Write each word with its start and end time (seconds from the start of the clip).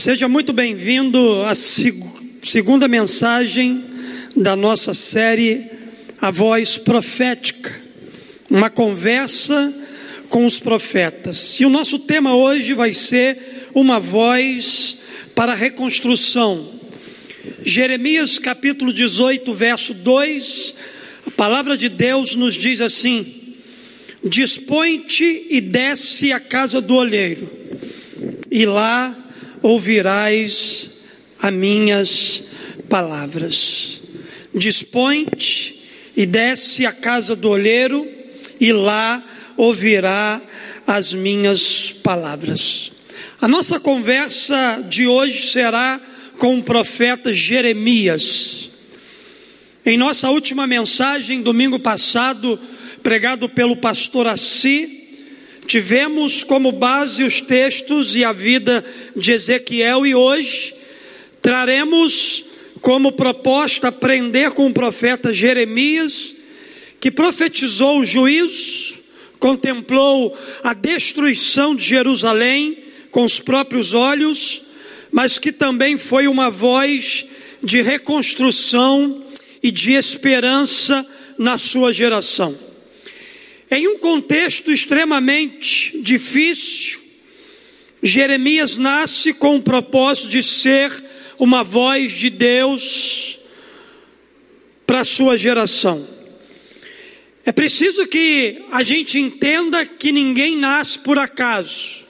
Seja 0.00 0.30
muito 0.30 0.50
bem-vindo 0.54 1.42
à 1.42 1.54
seg 1.54 2.02
segunda 2.40 2.88
mensagem 2.88 3.84
da 4.34 4.56
nossa 4.56 4.94
série 4.94 5.66
A 6.18 6.30
Voz 6.30 6.78
Profética, 6.78 7.70
uma 8.48 8.70
conversa 8.70 9.70
com 10.30 10.46
os 10.46 10.58
profetas. 10.58 11.60
E 11.60 11.66
o 11.66 11.68
nosso 11.68 11.98
tema 11.98 12.34
hoje 12.34 12.72
vai 12.72 12.94
ser 12.94 13.68
uma 13.74 14.00
voz 14.00 14.96
para 15.34 15.52
a 15.52 15.54
reconstrução. 15.54 16.66
Jeremias 17.62 18.38
capítulo 18.38 18.94
18, 18.94 19.52
verso 19.52 19.92
2, 19.92 20.76
a 21.26 21.30
palavra 21.32 21.76
de 21.76 21.90
Deus 21.90 22.34
nos 22.34 22.54
diz 22.54 22.80
assim: 22.80 23.54
Dispõe-te 24.24 25.48
e 25.50 25.60
desce 25.60 26.32
à 26.32 26.40
casa 26.40 26.80
do 26.80 26.94
olheiro, 26.94 27.50
e 28.50 28.64
lá 28.64 29.19
ouvirás 29.62 30.90
as 31.40 31.52
minhas 31.52 32.42
palavras. 32.88 34.00
Dispõe-te 34.54 35.82
e 36.16 36.26
desce 36.26 36.84
à 36.84 36.92
casa 36.92 37.36
do 37.36 37.48
olheiro, 37.48 38.06
e 38.60 38.72
lá 38.72 39.22
ouvirá 39.56 40.40
as 40.86 41.14
minhas 41.14 41.92
palavras. 42.02 42.92
A 43.40 43.48
nossa 43.48 43.80
conversa 43.80 44.84
de 44.88 45.06
hoje 45.06 45.50
será 45.50 46.00
com 46.38 46.58
o 46.58 46.62
profeta 46.62 47.32
Jeremias. 47.32 48.70
Em 49.84 49.96
nossa 49.96 50.28
última 50.30 50.66
mensagem, 50.66 51.42
domingo 51.42 51.78
passado, 51.78 52.58
pregado 53.02 53.48
pelo 53.48 53.76
pastor 53.76 54.26
Assi, 54.26 54.99
Tivemos 55.70 56.42
como 56.42 56.72
base 56.72 57.22
os 57.22 57.40
textos 57.40 58.16
e 58.16 58.24
a 58.24 58.32
vida 58.32 58.84
de 59.14 59.30
Ezequiel, 59.30 60.04
e 60.04 60.16
hoje 60.16 60.74
traremos 61.40 62.44
como 62.80 63.12
proposta 63.12 63.86
aprender 63.86 64.50
com 64.50 64.66
o 64.66 64.74
profeta 64.74 65.32
Jeremias, 65.32 66.34
que 66.98 67.08
profetizou 67.08 68.00
o 68.00 68.04
juízo, 68.04 68.98
contemplou 69.38 70.36
a 70.64 70.74
destruição 70.74 71.76
de 71.76 71.84
Jerusalém 71.84 72.76
com 73.12 73.22
os 73.22 73.38
próprios 73.38 73.94
olhos, 73.94 74.64
mas 75.12 75.38
que 75.38 75.52
também 75.52 75.96
foi 75.96 76.26
uma 76.26 76.50
voz 76.50 77.24
de 77.62 77.80
reconstrução 77.80 79.22
e 79.62 79.70
de 79.70 79.92
esperança 79.92 81.06
na 81.38 81.56
sua 81.56 81.92
geração. 81.92 82.69
Em 83.70 83.86
um 83.86 83.98
contexto 83.98 84.72
extremamente 84.72 85.96
difícil, 86.02 86.98
Jeremias 88.02 88.76
nasce 88.76 89.32
com 89.32 89.56
o 89.56 89.62
propósito 89.62 90.28
de 90.28 90.42
ser 90.42 90.92
uma 91.38 91.62
voz 91.62 92.12
de 92.12 92.30
Deus 92.30 93.38
para 94.84 95.00
a 95.00 95.04
sua 95.04 95.38
geração. 95.38 96.04
É 97.46 97.52
preciso 97.52 98.08
que 98.08 98.64
a 98.72 98.82
gente 98.82 99.18
entenda 99.18 99.86
que 99.86 100.10
ninguém 100.10 100.56
nasce 100.56 100.98
por 100.98 101.16
acaso. 101.16 102.04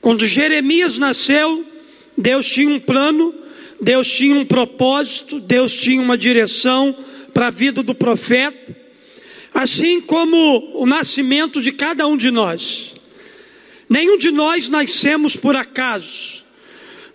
Quando 0.00 0.26
Jeremias 0.28 0.96
nasceu, 0.96 1.66
Deus 2.16 2.46
tinha 2.46 2.68
um 2.68 2.78
plano, 2.78 3.34
Deus 3.80 4.08
tinha 4.08 4.36
um 4.36 4.44
propósito, 4.44 5.40
Deus 5.40 5.72
tinha 5.74 6.00
uma 6.00 6.16
direção 6.16 6.96
para 7.34 7.48
a 7.48 7.50
vida 7.50 7.82
do 7.82 7.94
profeta. 7.94 8.79
Assim 9.52 10.00
como 10.00 10.80
o 10.80 10.86
nascimento 10.86 11.60
de 11.60 11.72
cada 11.72 12.06
um 12.06 12.16
de 12.16 12.30
nós. 12.30 12.94
Nenhum 13.88 14.16
de 14.16 14.30
nós 14.30 14.68
nascemos 14.68 15.34
por 15.34 15.56
acaso. 15.56 16.44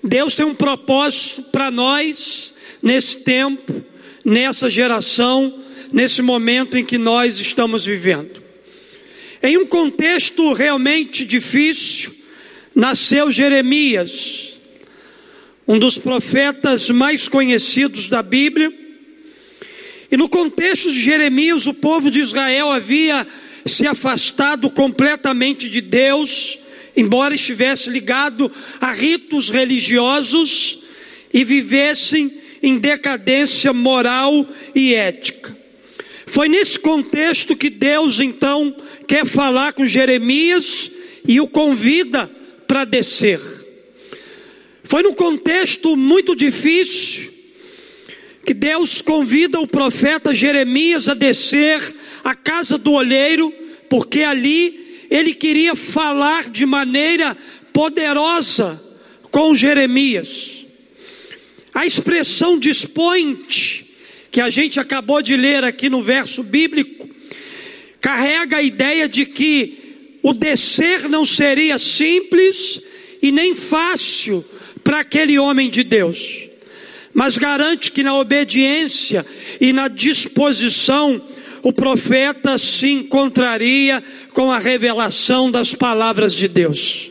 Deus 0.04 0.36
tem 0.36 0.46
um 0.46 0.54
propósito 0.54 1.44
para 1.44 1.72
nós 1.72 2.54
nesse 2.82 3.20
tempo, 3.20 3.84
nessa 4.24 4.70
geração, 4.70 5.58
nesse 5.92 6.22
momento 6.22 6.78
em 6.78 6.86
que 6.86 6.98
nós 6.98 7.40
estamos 7.40 7.86
vivendo. 7.86 8.44
Em 9.42 9.58
um 9.58 9.66
contexto 9.66 10.52
realmente 10.54 11.26
difícil, 11.26 12.14
nasceu 12.76 13.32
Jeremias, 13.32 14.58
um 15.68 15.80
dos 15.80 15.98
profetas 15.98 16.90
mais 16.90 17.28
conhecidos 17.28 18.10
da 18.10 18.22
Bíblia 18.22 18.85
e 20.16 20.18
no 20.18 20.30
contexto 20.30 20.94
de 20.94 21.02
Jeremias, 21.02 21.68
o 21.68 21.74
povo 21.74 22.10
de 22.10 22.22
Israel 22.22 22.72
havia 22.72 23.28
se 23.66 23.86
afastado 23.86 24.70
completamente 24.70 25.70
de 25.70 25.82
Deus, 25.82 26.58
embora 26.96 27.36
estivesse 27.36 27.90
ligado 27.90 28.50
a 28.80 28.94
ritos 28.94 29.50
religiosos 29.50 30.80
e 31.34 31.44
vivessem 31.44 32.32
em 32.64 32.78
decadência 32.78 33.74
moral 33.74 34.48
e 34.74 34.94
ética. 34.94 35.54
Foi 36.26 36.48
nesse 36.48 36.80
contexto 36.80 37.54
que 37.54 37.70
Deus 37.70 38.22
então 38.22 38.74
quer 39.06 39.26
falar 39.26 39.74
com 39.74 39.86
Jeremias 39.86 40.90
e 41.28 41.42
o 41.42 41.48
convida 41.50 42.32
para 42.66 42.86
descer. 42.86 43.42
Foi 44.82 45.04
num 45.04 45.14
contexto 45.14 45.94
muito 45.98 46.34
difícil, 46.38 47.35
que 48.46 48.54
Deus 48.54 49.02
convida 49.02 49.60
o 49.60 49.68
profeta 49.68 50.32
Jeremias 50.32 51.08
a 51.08 51.16
descer 51.16 51.82
à 52.24 52.36
casa 52.36 52.78
do 52.78 52.92
olheiro, 52.92 53.52
porque 53.90 54.22
ali 54.22 55.08
ele 55.10 55.34
queria 55.34 55.76
falar 55.76 56.52
de 56.52 56.64
maneira 56.64 57.36
poderosa 57.74 58.80
com 59.32 59.56
Jeremias. 59.56 60.68
A 61.74 61.88
expressão 61.88 62.60
dispõe-te, 62.60 63.84
que 64.32 64.40
a 64.40 64.50
gente 64.50 64.80
acabou 64.80 65.22
de 65.24 65.36
ler 65.36 65.64
aqui 65.64 65.90
no 65.90 66.04
verso 66.04 66.44
bíblico, 66.44 67.10
carrega 68.00 68.58
a 68.58 68.62
ideia 68.62 69.10
de 69.10 69.26
que 69.26 70.18
o 70.22 70.34
descer 70.34 71.10
não 71.10 71.26
seria 71.26 71.80
simples 71.80 72.80
e 73.22 73.32
nem 73.32 73.56
fácil 73.56 74.46
para 74.84 75.00
aquele 75.00 75.40
homem 75.40 75.70
de 75.70 75.84
Deus 75.84 76.46
mas 77.16 77.38
garante 77.38 77.94
que 77.94 78.04
na 78.04 78.14
obediência 78.20 79.26
e 79.62 79.72
na 79.72 79.88
disposição 79.88 81.22
o 81.64 81.72
profeta 81.72 82.58
se 82.58 82.90
encontraria 82.90 84.04
com 84.34 84.52
a 84.52 84.60
revelação 84.60 85.50
das 85.50 85.74
palavras 85.74 86.34
de 86.34 86.50
Deus. 86.50 87.10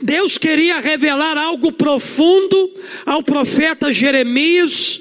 Deus 0.00 0.36
queria 0.36 0.78
revelar 0.78 1.38
algo 1.38 1.72
profundo 1.72 2.70
ao 3.06 3.22
profeta 3.22 3.90
Jeremias, 3.90 5.00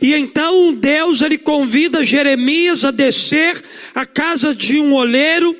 e 0.00 0.14
então 0.14 0.72
Deus 0.72 1.20
ele 1.20 1.36
convida 1.36 2.02
Jeremias 2.02 2.82
a 2.82 2.90
descer 2.90 3.62
à 3.94 4.06
casa 4.06 4.54
de 4.54 4.80
um 4.80 4.94
oleiro, 4.94 5.54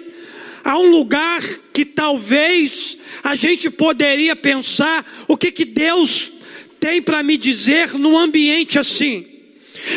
a 0.64 0.78
um 0.78 0.86
lugar 0.86 1.42
que 1.74 1.84
talvez 1.84 2.96
a 3.22 3.34
gente 3.34 3.68
poderia 3.68 4.34
pensar 4.34 5.04
o 5.28 5.36
que 5.36 5.52
que 5.52 5.66
Deus 5.66 6.39
tem 6.80 7.02
para 7.02 7.22
me 7.22 7.36
dizer 7.36 7.92
num 7.94 8.18
ambiente 8.18 8.78
assim? 8.78 9.26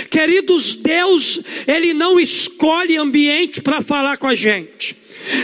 Queridos, 0.09 0.75
Deus, 0.75 1.39
Ele 1.67 1.93
não 1.93 2.19
escolhe 2.19 2.97
ambiente 2.97 3.61
para 3.61 3.81
falar 3.81 4.17
com 4.17 4.27
a 4.27 4.35
gente. 4.35 4.97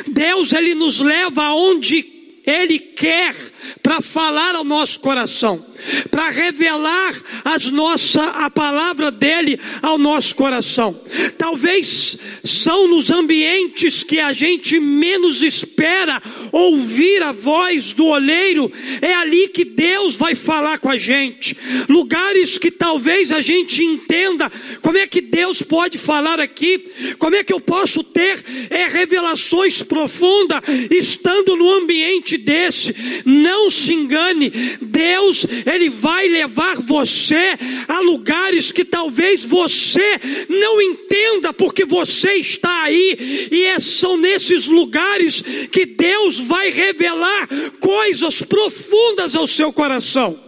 Deus, 0.08 0.54
Ele 0.54 0.76
nos 0.76 1.00
leva 1.00 1.44
aonde 1.44 2.06
Ele 2.46 2.78
quer 2.78 3.34
para 3.82 4.02
falar 4.02 4.56
ao 4.56 4.64
nosso 4.64 5.00
coração 5.00 5.66
para 6.12 6.30
revelar 6.30 7.14
as 7.46 7.70
nossa, 7.72 8.24
a 8.24 8.50
palavra 8.50 9.12
dele 9.12 9.60
ao 9.82 9.98
nosso 9.98 10.36
coração. 10.36 11.00
Talvez 11.38 12.18
são 12.44 12.88
nos 12.88 13.10
ambientes 13.10 14.04
que 14.04 14.20
a 14.20 14.34
gente 14.34 14.80
menos 14.80 15.42
espera 15.42 16.22
ouvir 16.52 17.24
a 17.24 17.32
voz 17.32 17.94
do 17.94 18.06
oleiro, 18.06 18.72
é 19.02 19.14
ali 19.14 19.48
que 19.48 19.64
Deus 19.64 20.16
vai 20.16 20.36
falar 20.36 20.80
com 20.80 20.90
a 20.90 20.98
gente. 20.98 21.56
Lugares 21.88 22.58
que 22.58 22.72
talvez 22.72 23.32
a 23.32 23.42
gente 23.42 23.84
entenda 23.84 24.52
como 24.82 24.98
é 24.98 25.08
que 25.08 25.22
Deus 25.22 25.62
pode 25.62 25.98
falar 25.98 26.40
aqui, 26.40 26.84
como 27.18 27.36
é 27.36 27.44
que 27.44 27.54
eu 27.54 27.60
posso 27.60 28.04
ter 28.04 28.44
é, 28.70 28.88
revelações 28.88 29.82
profundas 29.82 30.62
estando 30.92 31.56
no 31.56 31.72
ambiente 31.72 32.38
desse. 32.38 32.96
Não 33.26 33.49
se 33.70 33.94
engane, 33.94 34.50
Deus, 34.82 35.46
Ele 35.66 35.90
vai 35.90 36.28
levar 36.28 36.78
você 36.78 37.58
a 37.88 38.00
lugares 38.00 38.72
que 38.72 38.84
talvez 38.84 39.44
você 39.44 40.20
não 40.50 40.82
entenda, 40.82 41.54
porque 41.54 41.86
você 41.86 42.34
está 42.34 42.84
aí, 42.84 43.50
e 43.52 43.64
é, 43.66 43.80
são 43.80 44.18
nesses 44.18 44.68
lugares 44.68 45.42
que 45.72 45.86
Deus 45.86 46.40
vai 46.40 46.70
revelar 46.70 47.48
coisas 47.80 48.42
profundas 48.42 49.36
ao 49.36 49.48
seu 49.48 49.72
coração. 49.72 50.40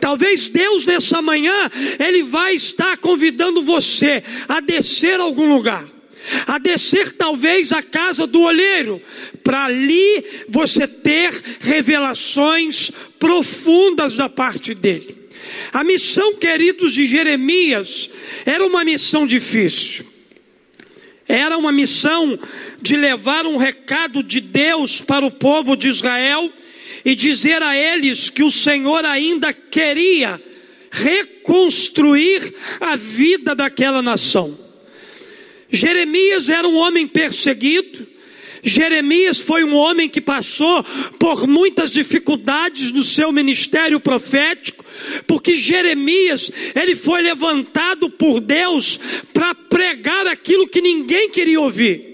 Talvez 0.00 0.48
Deus 0.48 0.86
nessa 0.86 1.20
manhã, 1.20 1.70
Ele 1.98 2.22
vai 2.22 2.54
estar 2.54 2.96
convidando 2.98 3.62
você 3.62 4.22
a 4.48 4.60
descer 4.60 5.18
a 5.18 5.24
algum 5.24 5.52
lugar 5.52 6.01
a 6.46 6.58
descer 6.58 7.12
talvez 7.12 7.72
à 7.72 7.82
casa 7.82 8.26
do 8.26 8.40
olheiro, 8.40 9.00
para 9.42 9.64
ali 9.64 10.24
você 10.48 10.86
ter 10.86 11.32
revelações 11.60 12.90
profundas 13.18 14.14
da 14.14 14.28
parte 14.28 14.74
dele. 14.74 15.22
A 15.72 15.84
missão, 15.84 16.34
queridos, 16.34 16.92
de 16.92 17.06
Jeremias 17.06 18.10
era 18.44 18.64
uma 18.64 18.84
missão 18.84 19.26
difícil. 19.26 20.06
Era 21.28 21.56
uma 21.56 21.72
missão 21.72 22.38
de 22.80 22.96
levar 22.96 23.46
um 23.46 23.56
recado 23.56 24.22
de 24.22 24.40
Deus 24.40 25.00
para 25.00 25.24
o 25.24 25.30
povo 25.30 25.76
de 25.76 25.88
Israel 25.88 26.52
e 27.04 27.14
dizer 27.14 27.62
a 27.62 27.76
eles 27.76 28.28
que 28.28 28.42
o 28.42 28.50
Senhor 28.50 29.04
ainda 29.04 29.52
queria 29.52 30.40
reconstruir 30.90 32.54
a 32.80 32.96
vida 32.96 33.54
daquela 33.54 34.02
nação. 34.02 34.61
Jeremias 35.72 36.48
era 36.48 36.68
um 36.68 36.76
homem 36.76 37.06
perseguido, 37.06 38.06
Jeremias 38.62 39.40
foi 39.40 39.64
um 39.64 39.74
homem 39.74 40.08
que 40.08 40.20
passou 40.20 40.84
por 41.18 41.48
muitas 41.48 41.90
dificuldades 41.90 42.92
no 42.92 43.02
seu 43.02 43.32
ministério 43.32 43.98
profético, 43.98 44.84
porque 45.26 45.54
Jeremias, 45.54 46.50
ele 46.72 46.94
foi 46.94 47.22
levantado 47.22 48.08
por 48.08 48.38
Deus 48.38 49.00
para 49.32 49.52
pregar 49.52 50.28
aquilo 50.28 50.68
que 50.68 50.80
ninguém 50.80 51.28
queria 51.28 51.60
ouvir. 51.60 52.12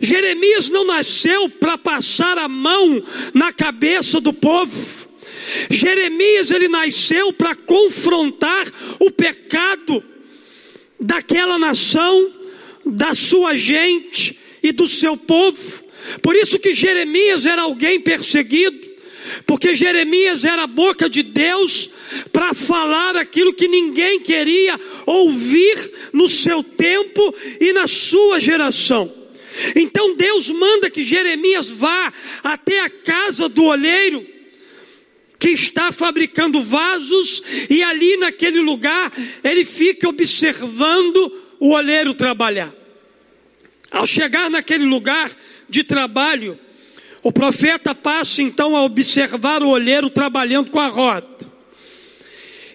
Jeremias 0.00 0.68
não 0.68 0.84
nasceu 0.84 1.48
para 1.48 1.78
passar 1.78 2.36
a 2.36 2.48
mão 2.48 3.00
na 3.32 3.52
cabeça 3.52 4.20
do 4.20 4.32
povo. 4.32 5.08
Jeremias 5.70 6.50
ele 6.50 6.68
nasceu 6.68 7.32
para 7.32 7.54
confrontar 7.54 8.66
o 8.98 9.12
pecado 9.12 10.02
daquela 11.00 11.58
nação, 11.58 12.30
da 12.84 13.14
sua 13.14 13.54
gente 13.54 14.38
e 14.62 14.72
do 14.72 14.86
seu 14.86 15.16
povo. 15.16 15.82
Por 16.22 16.34
isso 16.34 16.58
que 16.58 16.74
Jeremias 16.74 17.46
era 17.46 17.62
alguém 17.62 18.00
perseguido, 18.00 18.78
porque 19.46 19.74
Jeremias 19.74 20.44
era 20.44 20.64
a 20.64 20.66
boca 20.66 21.08
de 21.08 21.22
Deus 21.22 21.90
para 22.32 22.52
falar 22.54 23.16
aquilo 23.16 23.54
que 23.54 23.68
ninguém 23.68 24.20
queria 24.20 24.78
ouvir 25.06 25.92
no 26.12 26.28
seu 26.28 26.62
tempo 26.62 27.34
e 27.60 27.72
na 27.72 27.86
sua 27.86 28.40
geração. 28.40 29.12
Então 29.76 30.16
Deus 30.16 30.50
manda 30.50 30.90
que 30.90 31.04
Jeremias 31.04 31.70
vá 31.70 32.12
até 32.42 32.80
a 32.80 32.90
casa 32.90 33.48
do 33.48 33.64
olheiro 33.64 34.39
que 35.40 35.48
está 35.48 35.90
fabricando 35.90 36.62
vasos 36.62 37.42
e 37.70 37.82
ali 37.82 38.18
naquele 38.18 38.60
lugar 38.60 39.10
ele 39.42 39.64
fica 39.64 40.06
observando 40.06 41.32
o 41.58 41.70
olheiro 41.70 42.12
trabalhar. 42.12 42.72
Ao 43.90 44.06
chegar 44.06 44.50
naquele 44.50 44.84
lugar 44.84 45.30
de 45.66 45.82
trabalho, 45.82 46.58
o 47.22 47.32
profeta 47.32 47.94
passa 47.94 48.42
então 48.42 48.76
a 48.76 48.84
observar 48.84 49.62
o 49.62 49.70
olheiro 49.70 50.10
trabalhando 50.10 50.70
com 50.70 50.78
a 50.78 50.88
roda. 50.88 51.50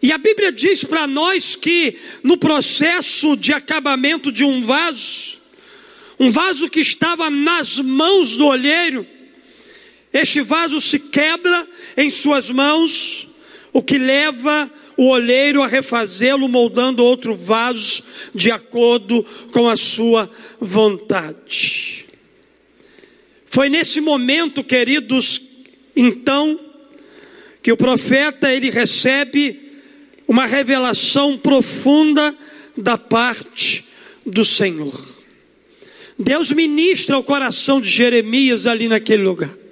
E 0.01 0.11
a 0.11 0.18
Bíblia 0.18 0.51
diz 0.51 0.83
para 0.83 1.06
nós 1.06 1.56
que 1.56 1.97
no 2.23 2.35
processo 2.38 3.38
de 3.38 3.53
acabamento 3.53 4.31
de 4.31 4.44
um 4.44 4.61
vaso, 4.63 5.39
um 6.19 6.31
vaso 6.31 6.68
que 6.68 6.79
estava 6.79 7.29
nas 7.29 7.77
mãos 7.77 8.35
do 8.35 8.45
olheiro, 8.45 9.06
este 10.15 10.39
vaso 10.39 10.79
se 10.79 10.97
quebra 10.97 11.67
em 11.97 12.09
suas 12.09 12.50
mãos, 12.50 13.27
o 13.73 13.81
que 13.81 13.97
leva 13.97 14.71
o 14.95 15.09
olheiro 15.09 15.62
a 15.62 15.67
refazê-lo, 15.67 16.47
moldando 16.47 17.03
outro 17.03 17.35
vaso 17.35 18.01
de 18.33 18.50
acordo 18.50 19.25
com 19.51 19.67
a 19.67 19.75
sua 19.75 20.31
vontade. 20.57 22.06
Foi 23.45 23.67
nesse 23.67 24.00
momento, 24.00 24.63
queridos, 24.63 25.41
então, 25.94 26.57
que 27.61 27.73
o 27.73 27.77
profeta 27.77 28.53
ele 28.53 28.69
recebe 28.69 29.69
uma 30.25 30.45
revelação 30.45 31.38
profunda 31.38 32.33
da 32.77 32.97
parte 32.97 33.83
do 34.25 34.45
Senhor. 34.45 35.13
Deus 36.18 36.53
ministra 36.53 37.18
o 37.18 37.23
coração 37.23 37.81
de 37.81 37.89
Jeremias 37.89 38.65
ali 38.65 38.88
naquele 38.88 39.23
lugar. 39.23 39.64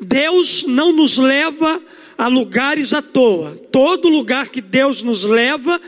Deus 0.00 0.64
não 0.64 0.92
nos 0.92 1.16
leva 1.16 1.80
a 2.16 2.26
lugares 2.26 2.92
à 2.92 3.00
toa. 3.00 3.56
Todo 3.70 4.08
lugar 4.08 4.48
que 4.48 4.60
Deus 4.60 5.02
nos 5.02 5.24
leva 5.24 5.80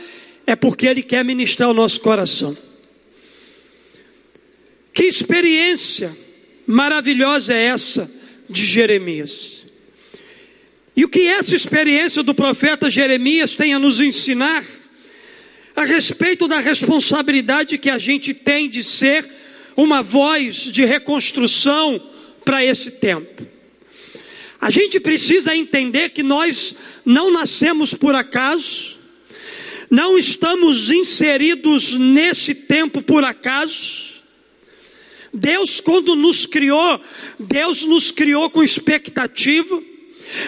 é 0.45 0.55
porque 0.55 0.87
Ele 0.87 1.03
quer 1.03 1.23
ministrar 1.23 1.69
o 1.69 1.73
nosso 1.73 2.01
coração. 2.01 2.57
Que 4.93 5.03
experiência 5.03 6.15
maravilhosa 6.65 7.53
é 7.53 7.65
essa 7.65 8.11
de 8.49 8.65
Jeremias? 8.65 9.65
E 10.95 11.05
o 11.05 11.09
que 11.09 11.21
essa 11.27 11.55
experiência 11.55 12.21
do 12.23 12.35
profeta 12.35 12.89
Jeremias 12.89 13.55
tem 13.55 13.73
a 13.73 13.79
nos 13.79 14.01
ensinar? 14.01 14.63
a 15.79 15.85
respeito 15.85 16.45
da 16.45 16.59
responsabilidade 16.59 17.77
que 17.77 17.89
a 17.89 17.97
gente 17.97 18.33
tem 18.33 18.69
de 18.69 18.83
ser 18.83 19.25
uma 19.77 20.01
voz 20.01 20.55
de 20.73 20.83
reconstrução 20.83 22.05
para 22.43 22.63
esse 22.65 22.91
tempo. 22.91 23.47
A 24.61 24.69
gente 24.69 24.99
precisa 24.99 25.55
entender 25.55 26.09
que 26.09 26.21
nós 26.21 26.75
não 27.05 27.31
nascemos 27.31 27.93
por 27.93 28.13
acaso, 28.13 28.97
não 29.89 30.17
estamos 30.17 30.91
inseridos 30.91 31.93
nesse 31.93 32.53
tempo 32.53 33.01
por 33.01 33.23
acaso. 33.23 34.09
Deus, 35.33 35.79
quando 35.79 36.15
nos 36.15 36.45
criou, 36.45 36.99
Deus 37.39 37.85
nos 37.85 38.11
criou 38.11 38.49
com 38.49 38.61
expectativa, 38.61 39.81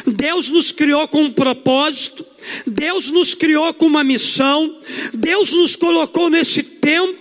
Deus 0.06 0.50
nos 0.50 0.72
criou 0.72 1.08
com 1.08 1.24
um 1.24 1.32
propósito, 1.32 2.26
Deus 2.68 3.10
nos 3.10 3.34
criou 3.34 3.74
com 3.74 3.86
uma 3.86 4.04
missão, 4.04 4.78
Deus 5.14 5.54
nos 5.54 5.76
colocou 5.76 6.30
nesse 6.30 6.64
tempo 6.64 7.20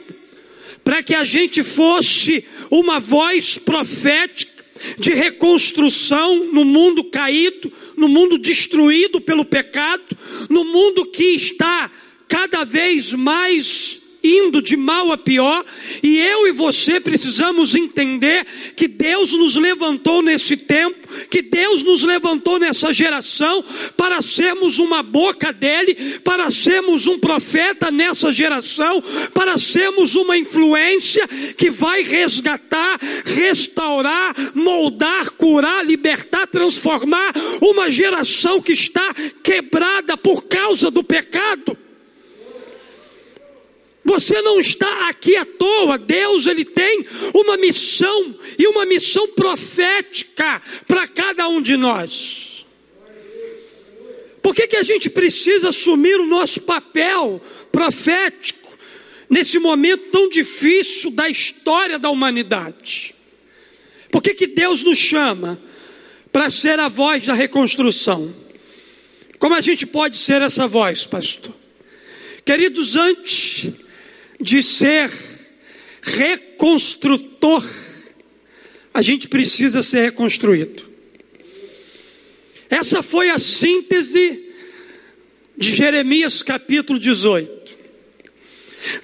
para 0.83 1.03
que 1.03 1.15
a 1.15 1.25
gente 1.25 1.63
fosse 1.63 2.45
uma 2.71 2.99
voz 2.99 3.59
profética 3.59 4.60
de 4.99 5.13
reconstrução 5.15 6.53
no 6.53 6.65
mundo 6.65 7.05
caído, 7.05 7.73
no 7.97 8.09
mundo 8.09 8.39
destruído 8.39 9.21
pelo 9.21 9.45
pecado, 9.45 10.17
no 10.49 10.65
mundo 10.65 11.07
que 11.07 11.35
está 11.35 11.91
cada 12.29 12.65
vez 12.65 13.13
mais 13.13 14.00
indo 14.23 14.61
de 14.61 14.77
mal 14.77 15.13
a 15.13 15.19
pior, 15.19 15.65
e 16.03 16.19
eu 16.19 16.47
e 16.47 16.53
você 16.53 17.01
precisamos 17.01 17.75
entender 17.75 18.47
que 18.77 18.87
Deus 18.87 19.33
nos 19.33 19.57
levantou 19.57 20.23
nesse 20.23 20.57
tempo, 20.57 21.09
que 21.29 21.43
Deus 21.43 21.83
nos 21.83 22.03
levantou 22.03 22.59
nessa 22.59 22.93
geração 22.93 23.65
para 23.97 24.23
sermos 24.23 24.79
uma 24.79 25.03
boca 25.03 25.53
dele, 25.53 25.95
para 26.25 26.51
sermos 26.51 27.07
um 27.07 27.19
profeta 27.19 27.91
nessa 27.91 28.33
geração, 28.33 29.03
para 29.35 29.59
sermos 29.59 30.15
uma 30.15 30.37
influência 30.37 31.27
que 31.57 31.71
vai 31.71 32.03
resgatar, 32.03 32.99
restaurar, 33.25 34.35
moldar, 34.55 35.31
curar, 35.33 35.85
libertar, 35.85 36.47
transformar 36.47 37.33
uma 37.61 37.91
geração 37.91 38.61
que 38.61 38.73
está 38.73 39.15
quebrada 39.43 40.17
por 40.17 40.45
causa 40.45 40.91
do 40.91 41.03
pecado. 41.03 41.77
Você 44.11 44.43
não 44.43 44.59
está 44.59 45.09
aqui 45.09 45.37
à 45.37 45.45
toa. 45.45 45.97
Deus 45.97 46.49
ele 46.49 46.65
tem 46.65 47.07
uma 47.33 47.57
missão 47.57 48.35
e 48.59 48.67
uma 48.67 48.85
missão 48.85 49.29
profética 49.29 50.61
para 50.89 51.07
cada 51.07 51.49
um 51.49 51.63
de 51.63 51.77
nós. 51.77 52.67
Por 54.43 54.53
que, 54.53 54.67
que 54.67 54.77
a 54.77 54.83
gente 54.83 55.09
precisa 55.09 55.69
assumir 55.69 56.19
o 56.19 56.27
nosso 56.27 56.63
papel 56.63 57.41
profético 57.71 58.77
nesse 59.29 59.61
momento 59.61 60.11
tão 60.11 60.29
difícil 60.29 61.13
da 61.13 61.29
história 61.29 61.97
da 61.97 62.11
humanidade? 62.11 63.15
Por 64.11 64.21
que, 64.21 64.35
que 64.35 64.49
Deus 64.49 64.83
nos 64.83 64.99
chama 64.99 65.57
para 66.33 66.51
ser 66.51 66.81
a 66.81 66.89
voz 66.89 67.27
da 67.27 67.35
reconstrução? 67.35 68.35
Como 69.39 69.55
a 69.55 69.61
gente 69.61 69.87
pode 69.87 70.17
ser 70.17 70.43
essa 70.43 70.67
voz, 70.67 71.07
pastor? 71.07 71.55
Queridos, 72.45 72.97
antes 72.97 73.73
de 74.41 74.63
ser 74.63 75.11
reconstrutor, 76.03 77.63
a 78.93 79.03
gente 79.03 79.29
precisa 79.29 79.83
ser 79.83 80.03
reconstruído. 80.03 80.91
Essa 82.69 83.03
foi 83.03 83.31
a 83.31 83.39
síntese 83.39 84.47
de 85.57 85.75
Jeremias 85.75 86.43
capítulo 86.43 86.99
18. 86.99 87.61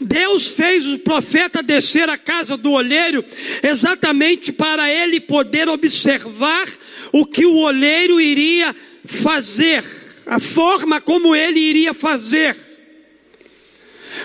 Deus 0.01 0.49
fez 0.49 0.87
o 0.87 0.99
profeta 1.01 1.63
descer 1.63 2.09
à 2.09 2.17
casa 2.17 2.57
do 2.57 2.73
olheiro 2.73 3.25
exatamente 3.63 4.53
para 4.53 4.91
ele 4.91 5.21
poder 5.21 5.69
observar 5.69 6.67
o 7.13 7.27
que 7.27 7.45
o 7.45 7.57
olheiro 7.57 8.21
iria 8.21 8.75
fazer, 9.05 9.85
a 10.27 10.41
forma 10.41 11.01
como 11.01 11.35
ele 11.35 11.61
iria 11.61 11.93
fazer. 11.93 12.57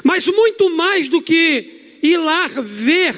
Mas 0.03 0.27
muito 0.27 0.69
mais 0.69 1.09
do 1.09 1.21
que 1.21 1.97
ir 2.01 2.17
lá 2.17 2.47
ver 2.61 3.15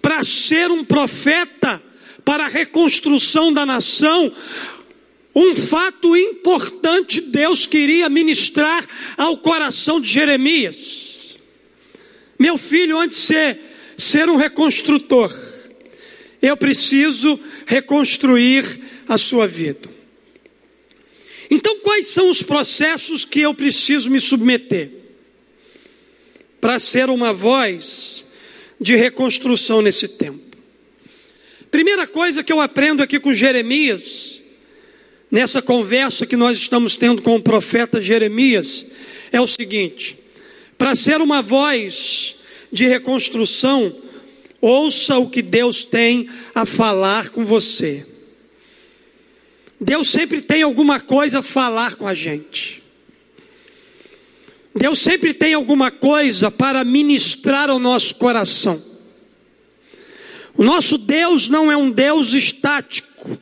para 0.00 0.22
ser 0.24 0.70
um 0.70 0.84
profeta 0.84 1.82
para 2.24 2.46
a 2.46 2.48
reconstrução 2.48 3.52
da 3.52 3.64
nação, 3.64 4.32
um 5.34 5.54
fato 5.54 6.16
importante 6.16 7.20
Deus 7.20 7.66
queria 7.66 8.08
ministrar 8.08 8.86
ao 9.16 9.36
coração 9.38 10.00
de 10.00 10.08
Jeremias. 10.08 11.36
Meu 12.38 12.56
filho, 12.56 12.98
antes 12.98 13.18
de 13.18 13.24
ser, 13.24 13.58
ser 13.96 14.28
um 14.28 14.36
reconstrutor, 14.36 15.30
eu 16.42 16.56
preciso 16.56 17.38
reconstruir 17.66 18.64
a 19.08 19.16
sua 19.16 19.46
vida. 19.46 19.88
Então, 21.50 21.78
quais 21.80 22.08
são 22.08 22.28
os 22.28 22.42
processos 22.42 23.24
que 23.24 23.40
eu 23.40 23.54
preciso 23.54 24.10
me 24.10 24.20
submeter 24.20 24.95
para 26.60 26.78
ser 26.78 27.08
uma 27.08 27.32
voz 27.32 28.24
de 28.80 28.96
reconstrução 28.96 29.82
nesse 29.82 30.08
tempo? 30.08 30.56
Primeira 31.70 32.06
coisa 32.06 32.42
que 32.42 32.52
eu 32.52 32.60
aprendo 32.60 33.02
aqui 33.02 33.18
com 33.18 33.34
Jeremias, 33.34 34.40
nessa 35.30 35.60
conversa 35.60 36.26
que 36.26 36.36
nós 36.36 36.58
estamos 36.58 36.96
tendo 36.96 37.20
com 37.22 37.36
o 37.36 37.42
profeta 37.42 38.00
Jeremias, 38.00 38.86
é 39.32 39.40
o 39.40 39.46
seguinte: 39.46 40.18
para 40.78 40.94
ser 40.94 41.20
uma 41.20 41.42
voz 41.42 42.36
de 42.72 42.86
reconstrução, 42.86 43.94
ouça 44.60 45.18
o 45.18 45.28
que 45.28 45.42
Deus 45.42 45.84
tem 45.84 46.28
a 46.54 46.64
falar 46.64 47.30
com 47.30 47.44
você. 47.44 48.06
Deus 49.80 50.08
sempre 50.08 50.40
tem 50.40 50.62
alguma 50.62 51.00
coisa 51.00 51.40
a 51.40 51.42
falar 51.42 51.96
com 51.96 52.06
a 52.06 52.14
gente. 52.14 52.82
Deus 54.76 54.98
sempre 54.98 55.32
tem 55.32 55.54
alguma 55.54 55.90
coisa 55.90 56.50
para 56.50 56.84
ministrar 56.84 57.70
ao 57.70 57.78
nosso 57.78 58.16
coração. 58.16 58.82
O 60.54 60.62
nosso 60.62 60.98
Deus 60.98 61.48
não 61.48 61.72
é 61.72 61.76
um 61.76 61.90
Deus 61.90 62.34
estático. 62.34 63.38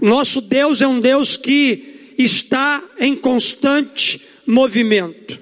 O 0.00 0.06
nosso 0.06 0.40
Deus 0.40 0.80
é 0.80 0.86
um 0.86 1.00
Deus 1.00 1.36
que 1.36 2.14
está 2.16 2.82
em 2.98 3.16
constante 3.16 4.20
movimento. 4.46 5.40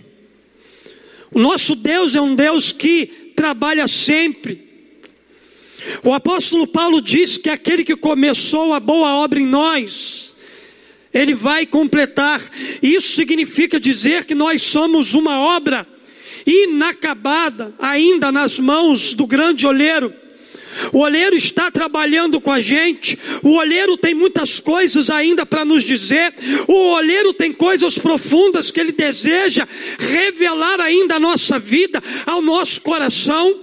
O 1.31 1.38
nosso 1.38 1.75
Deus 1.75 2.14
é 2.14 2.21
um 2.21 2.35
Deus 2.35 2.73
que 2.73 3.33
trabalha 3.37 3.87
sempre. 3.87 4.66
O 6.02 6.14
apóstolo 6.14 6.66
Paulo 6.66 7.02
diz 7.02 7.37
que 7.37 7.50
aquele 7.50 7.85
que 7.85 7.95
começou 7.95 8.73
a 8.73 8.81
boa 8.81 9.16
obra 9.16 9.38
em 9.38 9.47
nós, 9.47 10.35
ele 11.17 11.35
vai 11.35 11.67
completar. 11.67 12.43
Isso 12.83 13.15
significa 13.15 13.81
dizer 13.81 14.25
que 14.25 14.35
nós 14.35 14.63
somos 14.63 15.15
uma 15.15 15.41
obra 15.41 15.87
inacabada, 16.47 17.75
ainda 17.79 18.31
nas 18.31 18.59
mãos 18.59 19.15
do 19.15 19.27
grande 19.27 19.67
olheiro. 19.67 20.13
O 20.93 20.99
olheiro 20.99 21.35
está 21.35 21.71
trabalhando 21.71 22.39
com 22.39 22.53
a 22.53 22.61
gente, 22.61 23.19
o 23.43 23.55
olheiro 23.55 23.97
tem 23.97 24.15
muitas 24.15 24.61
coisas 24.61 25.09
ainda 25.09 25.47
para 25.47 25.65
nos 25.65 25.83
dizer, 25.83 26.35
o 26.69 26.93
olheiro 26.93 27.33
tem 27.33 27.51
coisas 27.51 27.99
profundas 27.99 28.71
que 28.71 28.79
ele 28.79 28.93
deseja 28.93 29.67
revelar 29.99 30.79
ainda 30.79 31.15
à 31.15 31.19
nossa 31.19 31.59
vida, 31.59 32.03
ao 32.27 32.43
nosso 32.43 32.83
coração. 32.83 33.59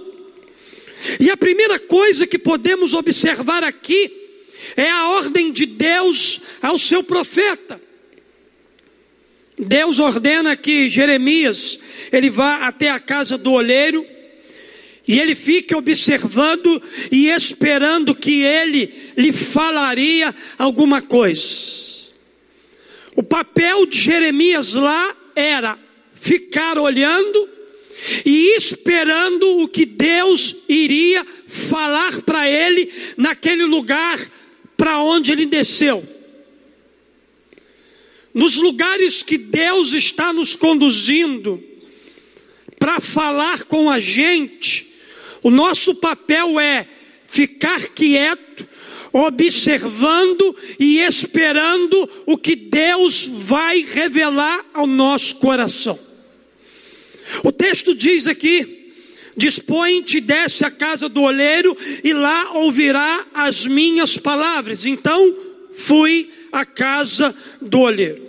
E 1.20 1.30
a 1.30 1.36
primeira 1.36 1.78
coisa 1.78 2.26
que 2.26 2.38
podemos 2.38 2.94
observar 2.94 3.62
aqui 3.62 4.23
é 4.76 4.90
a 4.90 5.08
ordem 5.08 5.52
de 5.52 5.66
Deus 5.66 6.40
ao 6.62 6.78
seu 6.78 7.02
profeta. 7.02 7.80
Deus 9.58 9.98
ordena 9.98 10.56
que 10.56 10.88
Jeremias 10.88 11.78
ele 12.12 12.28
vá 12.28 12.66
até 12.66 12.90
a 12.90 12.98
casa 12.98 13.38
do 13.38 13.52
olheiro 13.52 14.04
e 15.06 15.20
ele 15.20 15.34
fique 15.34 15.74
observando 15.74 16.82
e 17.12 17.28
esperando 17.28 18.14
que 18.14 18.42
ele 18.42 19.12
lhe 19.16 19.32
falaria 19.32 20.34
alguma 20.58 21.02
coisa. 21.02 21.84
O 23.14 23.22
papel 23.22 23.86
de 23.86 24.00
Jeremias 24.00 24.72
lá 24.72 25.14
era 25.36 25.78
ficar 26.14 26.78
olhando 26.78 27.48
e 28.24 28.56
esperando 28.56 29.44
o 29.58 29.68
que 29.68 29.84
Deus 29.86 30.56
iria 30.68 31.24
falar 31.46 32.22
para 32.22 32.48
ele 32.48 32.90
naquele 33.16 33.64
lugar 33.64 34.18
para 34.76 35.00
onde 35.00 35.32
ele 35.32 35.46
desceu. 35.46 36.06
Nos 38.32 38.56
lugares 38.56 39.22
que 39.22 39.38
Deus 39.38 39.92
está 39.92 40.32
nos 40.32 40.56
conduzindo 40.56 41.62
para 42.78 43.00
falar 43.00 43.64
com 43.64 43.88
a 43.88 44.00
gente, 44.00 44.92
o 45.42 45.50
nosso 45.50 45.94
papel 45.94 46.58
é 46.58 46.88
ficar 47.24 47.88
quieto, 47.88 48.66
observando 49.12 50.56
e 50.80 50.98
esperando 50.98 52.10
o 52.26 52.36
que 52.36 52.56
Deus 52.56 53.26
vai 53.26 53.82
revelar 53.82 54.66
ao 54.74 54.86
nosso 54.86 55.36
coração. 55.36 55.98
O 57.44 57.52
texto 57.52 57.94
diz 57.94 58.26
aqui: 58.26 58.83
Dispõe-te, 59.36 60.20
desce 60.20 60.64
à 60.64 60.70
casa 60.70 61.08
do 61.08 61.22
olheiro 61.22 61.76
e 62.02 62.12
lá 62.12 62.52
ouvirá 62.52 63.26
as 63.34 63.66
minhas 63.66 64.16
palavras. 64.16 64.86
Então 64.86 65.36
fui 65.72 66.30
à 66.52 66.64
casa 66.64 67.34
do 67.60 67.80
olheiro. 67.80 68.22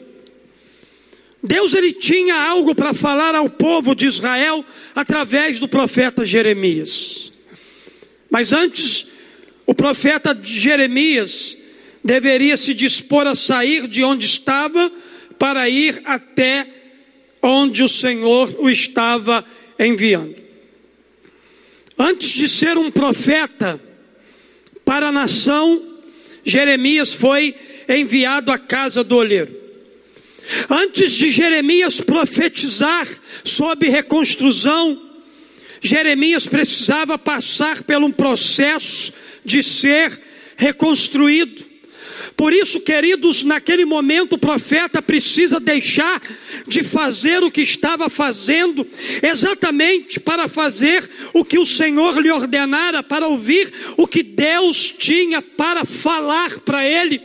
Deus 1.43 1.75
ele 1.75 1.93
tinha 1.93 2.35
algo 2.35 2.74
para 2.74 2.91
falar 2.93 3.35
ao 3.35 3.47
povo 3.47 3.93
de 3.93 4.07
Israel 4.07 4.65
através 4.95 5.59
do 5.59 5.67
profeta 5.67 6.25
Jeremias. 6.25 7.31
Mas 8.31 8.51
antes, 8.51 9.05
o 9.65 9.75
profeta 9.75 10.38
Jeremias 10.41 11.55
deveria 12.03 12.57
se 12.57 12.74
dispor 12.74 13.27
a 13.27 13.35
sair 13.35 13.88
de 13.88 14.03
onde 14.03 14.25
estava 14.25 14.91
para 15.38 15.69
ir 15.69 16.01
até 16.05 16.67
onde 17.41 17.83
o 17.83 17.88
Senhor 17.88 18.55
o 18.57 18.67
estava 18.67 19.45
enviando. 19.77 20.44
Antes 21.97 22.29
de 22.29 22.49
ser 22.49 22.77
um 22.77 22.91
profeta 22.91 23.79
para 24.83 25.07
a 25.07 25.11
nação, 25.11 25.81
Jeremias 26.43 27.13
foi 27.13 27.55
enviado 27.87 28.51
à 28.51 28.57
casa 28.57 29.03
do 29.03 29.15
olheiro. 29.15 29.55
Antes 30.69 31.11
de 31.13 31.31
Jeremias 31.31 32.01
profetizar 32.01 33.07
sobre 33.43 33.89
reconstrução, 33.89 35.01
Jeremias 35.81 36.47
precisava 36.47 37.17
passar 37.17 37.83
por 37.83 37.97
um 37.97 38.11
processo 38.11 39.13
de 39.43 39.63
ser 39.63 40.21
reconstruído. 40.57 41.65
Por 42.36 42.53
isso, 42.53 42.81
queridos, 42.81 43.43
naquele 43.43 43.86
momento 43.86 44.34
o 44.34 44.38
profeta 44.38 45.01
precisa 45.01 45.60
deixar 45.60 46.22
de 46.67 46.84
fazer 46.84 47.43
o 47.43 47.51
que 47.51 47.62
estava 47.62 48.10
fazendo, 48.10 48.86
exatamente 49.22 50.19
para 50.19 50.48
fazer 50.48 51.10
o 51.34 51.45
que 51.45 51.57
o 51.57 51.65
Senhor 51.65 52.19
lhe 52.19 52.31
ordenara, 52.31 53.01
para 53.01 53.27
ouvir 53.27 53.72
o 53.98 54.07
que 54.07 54.24
Deus 54.24 54.93
tinha 54.98 55.41
para 55.41 55.86
falar 55.86 56.60
para 56.60 56.88
ele. 56.88 57.22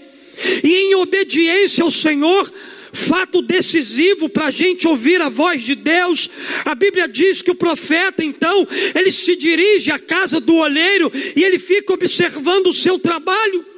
E 0.64 0.74
em 0.74 0.94
obediência 0.94 1.82
ao 1.82 1.90
Senhor, 1.90 2.50
fato 2.92 3.42
decisivo 3.42 4.28
para 4.28 4.46
a 4.46 4.50
gente 4.50 4.86
ouvir 4.86 5.20
a 5.20 5.28
voz 5.28 5.62
de 5.62 5.74
Deus. 5.74 6.30
A 6.64 6.74
Bíblia 6.74 7.08
diz 7.08 7.42
que 7.42 7.50
o 7.50 7.54
profeta, 7.54 8.24
então, 8.24 8.66
ele 8.94 9.10
se 9.10 9.36
dirige 9.36 9.90
à 9.90 9.98
casa 9.98 10.40
do 10.40 10.56
olheiro 10.56 11.10
e 11.36 11.42
ele 11.42 11.58
fica 11.58 11.92
observando 11.92 12.68
o 12.68 12.72
seu 12.72 12.98
trabalho. 12.98 13.69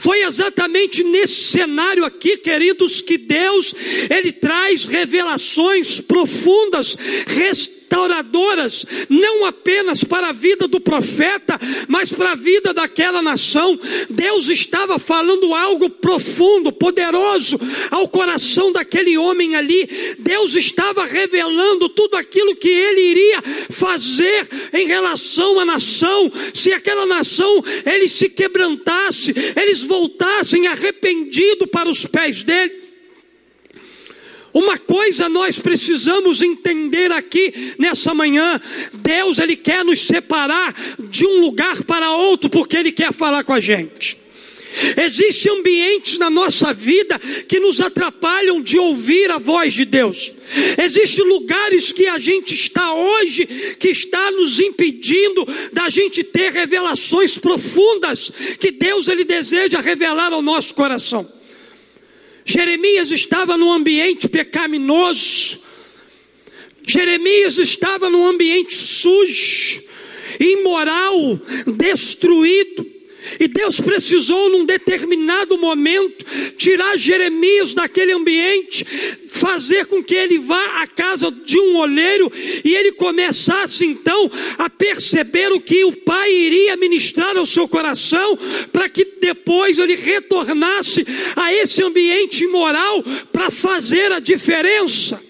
Foi 0.00 0.22
exatamente 0.22 1.04
nesse 1.04 1.52
cenário 1.52 2.04
aqui, 2.04 2.36
queridos, 2.36 3.00
que 3.00 3.16
Deus 3.16 3.74
ele 4.10 4.32
traz 4.32 4.84
revelações 4.84 6.00
profundas, 6.00 6.96
restauradoras, 7.88 8.84
não 9.08 9.46
apenas 9.46 10.04
para 10.04 10.28
a 10.28 10.32
vida 10.32 10.68
do 10.68 10.78
profeta, 10.78 11.58
mas 11.88 12.12
para 12.12 12.32
a 12.32 12.34
vida 12.34 12.74
daquela 12.74 13.22
nação. 13.22 13.78
Deus 14.10 14.46
estava 14.48 14.98
falando 14.98 15.54
algo 15.54 15.88
profundo, 15.88 16.70
poderoso 16.70 17.58
ao 17.90 18.06
coração 18.08 18.70
daquele 18.70 19.16
homem 19.16 19.56
ali. 19.56 19.88
Deus 20.18 20.54
estava 20.54 21.06
revelando 21.06 21.88
tudo 21.88 22.16
aquilo 22.16 22.54
que 22.56 22.68
ele 22.68 23.00
iria 23.00 23.42
fazer 23.70 24.46
em 24.74 24.86
relação 24.86 25.58
à 25.58 25.64
nação. 25.64 26.30
Se 26.52 26.72
aquela 26.72 27.06
nação 27.06 27.64
ele 27.86 28.08
se 28.08 28.28
quebrantasse, 28.28 29.34
eles 29.56 29.82
voltassem 29.82 30.66
arrependido 30.66 31.66
para 31.66 31.88
os 31.88 32.04
pés 32.04 32.42
dele. 32.42 32.87
Uma 34.58 34.76
coisa 34.76 35.28
nós 35.28 35.56
precisamos 35.60 36.42
entender 36.42 37.12
aqui 37.12 37.74
nessa 37.78 38.12
manhã: 38.12 38.60
Deus 38.92 39.38
ele 39.38 39.54
quer 39.54 39.84
nos 39.84 40.04
separar 40.04 40.74
de 40.98 41.24
um 41.24 41.38
lugar 41.38 41.84
para 41.84 42.10
outro 42.10 42.50
porque 42.50 42.76
ele 42.76 42.90
quer 42.90 43.12
falar 43.12 43.44
com 43.44 43.52
a 43.52 43.60
gente. 43.60 44.18
Existem 44.96 45.52
ambientes 45.52 46.18
na 46.18 46.28
nossa 46.28 46.74
vida 46.74 47.20
que 47.48 47.60
nos 47.60 47.80
atrapalham 47.80 48.60
de 48.60 48.76
ouvir 48.76 49.30
a 49.30 49.38
voz 49.38 49.74
de 49.74 49.84
Deus. 49.84 50.34
Existem 50.76 51.24
lugares 51.24 51.92
que 51.92 52.08
a 52.08 52.18
gente 52.18 52.52
está 52.52 52.92
hoje 52.94 53.46
que 53.78 53.90
está 53.90 54.32
nos 54.32 54.58
impedindo 54.58 55.46
da 55.72 55.88
gente 55.88 56.24
ter 56.24 56.50
revelações 56.50 57.38
profundas 57.38 58.32
que 58.58 58.72
Deus 58.72 59.06
ele 59.06 59.22
deseja 59.22 59.80
revelar 59.80 60.32
ao 60.32 60.42
nosso 60.42 60.74
coração. 60.74 61.37
Jeremias 62.48 63.10
estava 63.10 63.58
num 63.58 63.70
ambiente 63.70 64.26
pecaminoso. 64.26 65.60
Jeremias 66.82 67.58
estava 67.58 68.08
num 68.08 68.24
ambiente 68.24 68.74
sujo, 68.74 69.82
imoral, 70.40 71.38
destruído. 71.76 72.97
E 73.38 73.48
Deus 73.48 73.80
precisou, 73.80 74.48
num 74.48 74.64
determinado 74.64 75.58
momento, 75.58 76.24
tirar 76.56 76.96
Jeremias 76.96 77.74
daquele 77.74 78.12
ambiente, 78.12 78.84
fazer 79.28 79.86
com 79.86 80.02
que 80.02 80.14
ele 80.14 80.38
vá 80.38 80.82
à 80.82 80.86
casa 80.86 81.30
de 81.30 81.58
um 81.58 81.76
olheiro 81.76 82.30
e 82.64 82.74
ele 82.74 82.92
começasse 82.92 83.84
então 83.84 84.30
a 84.56 84.70
perceber 84.70 85.52
o 85.52 85.60
que 85.60 85.84
o 85.84 85.96
Pai 85.96 86.32
iria 86.32 86.76
ministrar 86.76 87.36
ao 87.36 87.46
seu 87.46 87.68
coração, 87.68 88.38
para 88.72 88.88
que 88.88 89.04
depois 89.20 89.78
ele 89.78 89.94
retornasse 89.94 91.04
a 91.36 91.52
esse 91.52 91.82
ambiente 91.82 92.44
imoral 92.44 93.02
para 93.32 93.50
fazer 93.50 94.12
a 94.12 94.20
diferença. 94.20 95.22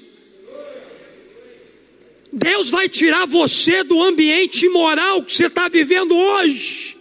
Deus 2.30 2.68
vai 2.68 2.88
tirar 2.88 3.26
você 3.26 3.82
do 3.82 4.02
ambiente 4.02 4.66
imoral 4.66 5.22
que 5.22 5.34
você 5.34 5.46
está 5.46 5.68
vivendo 5.68 6.14
hoje 6.14 6.97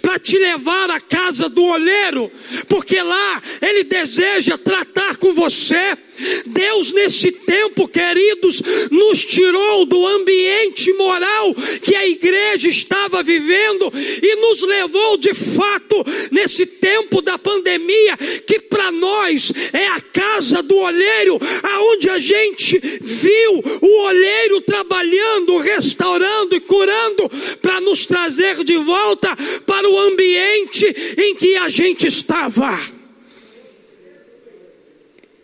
para 0.00 0.18
te 0.18 0.38
levar 0.38 0.90
à 0.90 1.00
casa 1.00 1.48
do 1.48 1.64
olheiro, 1.64 2.30
porque 2.68 3.00
lá 3.02 3.42
ele 3.60 3.84
deseja 3.84 4.58
tratar 4.58 5.16
com 5.16 5.32
você. 5.34 5.96
Deus, 6.46 6.92
nesse 6.92 7.32
tempo, 7.32 7.88
queridos, 7.88 8.62
nos 8.90 9.24
tirou 9.24 9.84
do 9.84 10.06
ambiente 10.06 10.92
moral 10.94 11.54
que 11.82 11.94
a 11.94 12.06
igreja 12.06 12.68
estava 12.68 13.22
vivendo 13.22 13.90
e 14.22 14.36
nos 14.36 14.62
levou 14.62 15.16
de 15.16 15.34
fato, 15.34 16.04
nesse 16.30 16.66
tempo 16.66 17.22
da 17.22 17.38
pandemia, 17.38 18.16
que 18.46 18.58
para 18.60 18.90
nós 18.90 19.52
é 19.72 19.86
a 19.88 20.00
casa 20.00 20.62
do 20.62 20.76
olheiro, 20.76 21.38
aonde 21.62 22.10
a 22.10 22.18
gente 22.18 22.78
viu 23.00 23.62
o 23.80 24.02
olheiro 24.04 24.60
trabalhando, 24.60 25.58
restaurando 25.58 26.54
e 26.54 26.60
curando, 26.60 27.30
para 27.60 27.80
nos 27.80 28.06
trazer 28.06 28.62
de 28.64 28.76
volta 28.78 29.34
para 29.66 29.88
o 29.88 29.98
ambiente 29.98 30.86
em 31.18 31.34
que 31.34 31.56
a 31.56 31.68
gente 31.68 32.06
estava. 32.06 33.01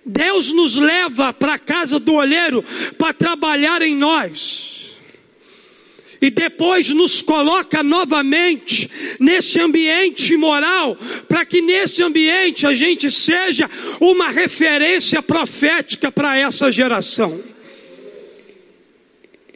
Deus 0.08 0.50
nos 0.50 0.76
leva 0.76 1.34
para 1.34 1.54
a 1.54 1.58
casa 1.58 1.98
do 2.00 2.14
olheiro 2.14 2.64
para 2.96 3.12
trabalhar 3.12 3.82
em 3.82 3.94
nós. 3.94 4.98
E 6.20 6.30
depois 6.30 6.88
nos 6.88 7.20
coloca 7.20 7.82
novamente 7.82 8.90
nesse 9.20 9.60
ambiente 9.60 10.34
moral, 10.36 10.96
para 11.28 11.44
que 11.44 11.60
nesse 11.60 12.02
ambiente 12.02 12.66
a 12.66 12.72
gente 12.72 13.10
seja 13.12 13.70
uma 14.00 14.30
referência 14.30 15.22
profética 15.22 16.10
para 16.10 16.36
essa 16.36 16.72
geração. 16.72 17.40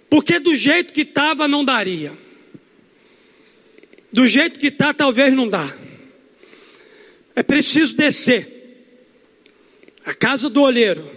Porque 0.08 0.38
do 0.38 0.54
jeito 0.54 0.92
que 0.92 1.00
estava 1.00 1.48
não 1.48 1.64
daria. 1.64 2.12
Do 4.12 4.26
jeito 4.26 4.60
que 4.60 4.66
está, 4.66 4.92
talvez 4.92 5.32
não 5.32 5.48
dá. 5.48 5.74
É 7.34 7.42
preciso 7.42 7.96
descer 7.96 8.61
a 10.04 10.14
casa 10.14 10.48
do 10.48 10.62
olheiro, 10.62 11.08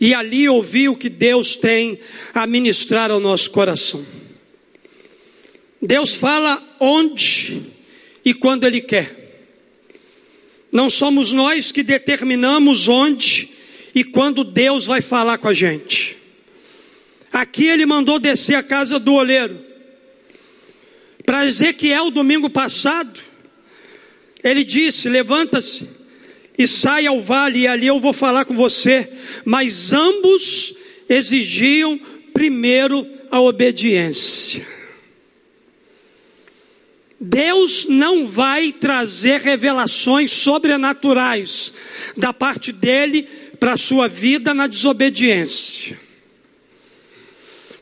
e 0.00 0.14
ali 0.14 0.48
ouvir 0.48 0.88
o 0.88 0.96
que 0.96 1.08
Deus 1.08 1.56
tem 1.56 1.98
a 2.32 2.46
ministrar 2.46 3.10
ao 3.10 3.20
nosso 3.20 3.50
coração. 3.50 4.04
Deus 5.80 6.14
fala 6.14 6.62
onde 6.80 7.62
e 8.24 8.32
quando 8.34 8.64
Ele 8.64 8.80
quer. 8.80 9.24
Não 10.72 10.90
somos 10.90 11.30
nós 11.30 11.70
que 11.70 11.82
determinamos 11.82 12.88
onde 12.88 13.50
e 13.94 14.02
quando 14.02 14.42
Deus 14.42 14.86
vai 14.86 15.00
falar 15.00 15.38
com 15.38 15.46
a 15.46 15.54
gente. 15.54 16.16
Aqui 17.32 17.66
ele 17.66 17.86
mandou 17.86 18.18
descer 18.18 18.56
a 18.56 18.62
casa 18.62 18.98
do 18.98 19.12
olheiro. 19.12 19.60
Para 21.24 21.46
Ezequiel, 21.46 22.10
domingo 22.10 22.50
passado, 22.50 23.20
ele 24.42 24.64
disse: 24.64 25.08
Levanta-se 25.08 25.88
e 26.56 26.66
sai 26.68 27.06
ao 27.06 27.20
vale, 27.20 27.60
e 27.60 27.66
ali 27.66 27.86
eu 27.86 27.98
vou 27.98 28.12
falar 28.12 28.44
com 28.44 28.54
você. 28.54 29.08
Mas 29.44 29.92
ambos 29.92 30.74
exigiam 31.08 31.98
primeiro 32.32 33.06
a 33.30 33.40
obediência. 33.40 34.66
Deus 37.20 37.86
não 37.88 38.26
vai 38.26 38.70
trazer 38.70 39.40
revelações 39.40 40.30
sobrenaturais 40.30 41.72
da 42.16 42.32
parte 42.32 42.70
dele 42.70 43.22
para 43.58 43.72
a 43.72 43.78
sua 43.78 44.08
vida 44.08 44.52
na 44.52 44.66
desobediência. 44.66 45.98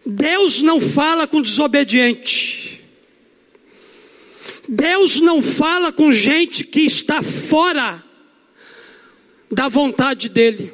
Deus 0.04 0.62
não 0.62 0.80
fala 0.80 1.26
com 1.26 1.42
desobediente. 1.42 2.82
Deus 4.68 5.20
não 5.20 5.42
fala 5.42 5.92
com 5.92 6.12
gente 6.12 6.64
que 6.64 6.80
está 6.80 7.22
fora 7.22 8.02
da 9.52 9.68
vontade 9.68 10.30
dele. 10.30 10.72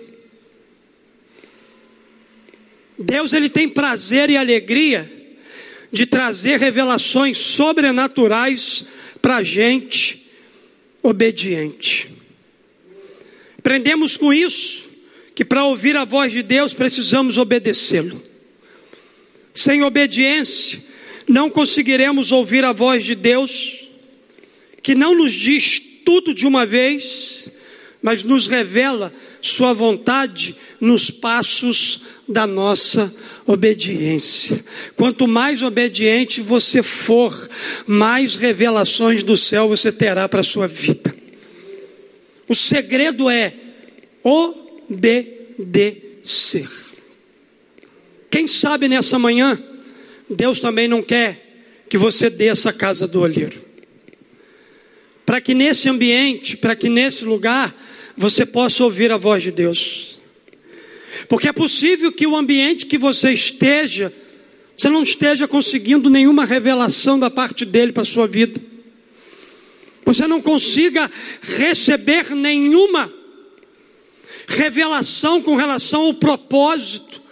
Deus 2.96 3.32
ele 3.32 3.48
tem 3.48 3.68
prazer 3.68 4.30
e 4.30 4.36
alegria 4.36 5.10
de 5.92 6.06
trazer 6.06 6.60
revelações 6.60 7.38
sobrenaturais 7.38 8.84
para 9.20 9.42
gente 9.42 10.26
obediente. 11.02 12.08
Aprendemos 13.58 14.16
com 14.16 14.32
isso 14.32 14.90
que 15.34 15.44
para 15.44 15.64
ouvir 15.64 15.96
a 15.96 16.04
voz 16.04 16.32
de 16.32 16.42
Deus 16.42 16.72
precisamos 16.72 17.36
obedecê-lo. 17.36 18.22
Sem 19.54 19.82
obediência, 19.82 20.80
não 21.28 21.50
conseguiremos 21.50 22.30
ouvir 22.30 22.64
a 22.64 22.72
voz 22.72 23.04
de 23.04 23.14
Deus, 23.14 23.88
que 24.82 24.94
não 24.94 25.16
nos 25.16 25.32
diz 25.32 25.80
tudo 26.04 26.32
de 26.32 26.46
uma 26.46 26.64
vez, 26.64 27.47
mas 28.02 28.22
nos 28.24 28.46
revela 28.46 29.12
Sua 29.40 29.72
vontade 29.72 30.54
nos 30.80 31.11
passos 31.11 32.02
da 32.28 32.46
nossa 32.46 33.12
obediência. 33.46 34.62
Quanto 34.94 35.26
mais 35.26 35.62
obediente 35.62 36.40
você 36.42 36.82
for, 36.82 37.48
mais 37.87 38.34
revelações 38.34 39.22
do 39.22 39.37
céu 39.37 39.68
você 39.68 39.90
terá 39.90 40.28
para 40.28 40.40
a 40.40 40.44
sua 40.44 40.68
vida. 40.68 41.16
O 42.46 42.54
segredo 42.54 43.30
é 43.30 43.54
obedecer. 44.22 45.48
Quem 48.30 48.46
sabe 48.46 48.87
nessa 48.88 49.18
manhã, 49.18 49.58
Deus 50.28 50.61
também 50.61 50.87
não 50.87 51.02
quer 51.02 51.46
que 51.88 51.96
você 51.96 52.28
dê 52.28 52.48
essa 52.48 52.70
casa 52.72 53.08
do 53.08 53.20
olheiro. 53.20 53.66
Para 55.24 55.40
que 55.40 55.54
nesse 55.54 55.88
ambiente, 55.88 56.56
para 56.56 56.76
que 56.76 56.88
nesse 56.88 57.24
lugar, 57.24 57.74
você 58.18 58.44
possa 58.44 58.83
ouvir 58.83 59.12
a 59.12 59.16
voz 59.16 59.44
de 59.44 59.52
Deus. 59.52 60.20
Porque 61.28 61.48
é 61.48 61.52
possível 61.52 62.11
que 62.11 62.26
o 62.26 62.37
ambiente 62.37 62.87
que 62.87 62.98
você 62.98 63.33
esteja, 63.33 64.12
você 64.76 64.90
não 64.90 65.04
esteja 65.04 65.46
conseguindo 65.46 66.11
nenhuma 66.11 66.44
revelação 66.44 67.18
da 67.18 67.31
parte 67.31 67.64
dele 67.64 67.92
para 67.92 68.02
a 68.02 68.07
sua 68.07 68.26
vida. 68.26 68.61
Você 70.04 70.26
não 70.26 70.40
consiga 70.40 71.09
receber 71.40 72.35
nenhuma 72.35 73.12
revelação 74.48 75.40
com 75.40 75.54
relação 75.54 76.07
ao 76.07 76.14
propósito 76.14 77.22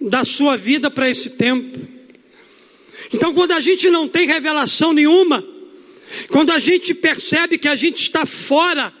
da 0.00 0.24
sua 0.24 0.56
vida 0.56 0.90
para 0.90 1.08
esse 1.08 1.30
tempo. 1.30 1.78
Então, 3.12 3.32
quando 3.32 3.52
a 3.52 3.60
gente 3.60 3.88
não 3.90 4.08
tem 4.08 4.26
revelação 4.26 4.92
nenhuma, 4.92 5.46
quando 6.28 6.50
a 6.50 6.58
gente 6.58 6.94
percebe 6.94 7.58
que 7.58 7.68
a 7.68 7.76
gente 7.76 8.02
está 8.02 8.24
fora 8.24 8.92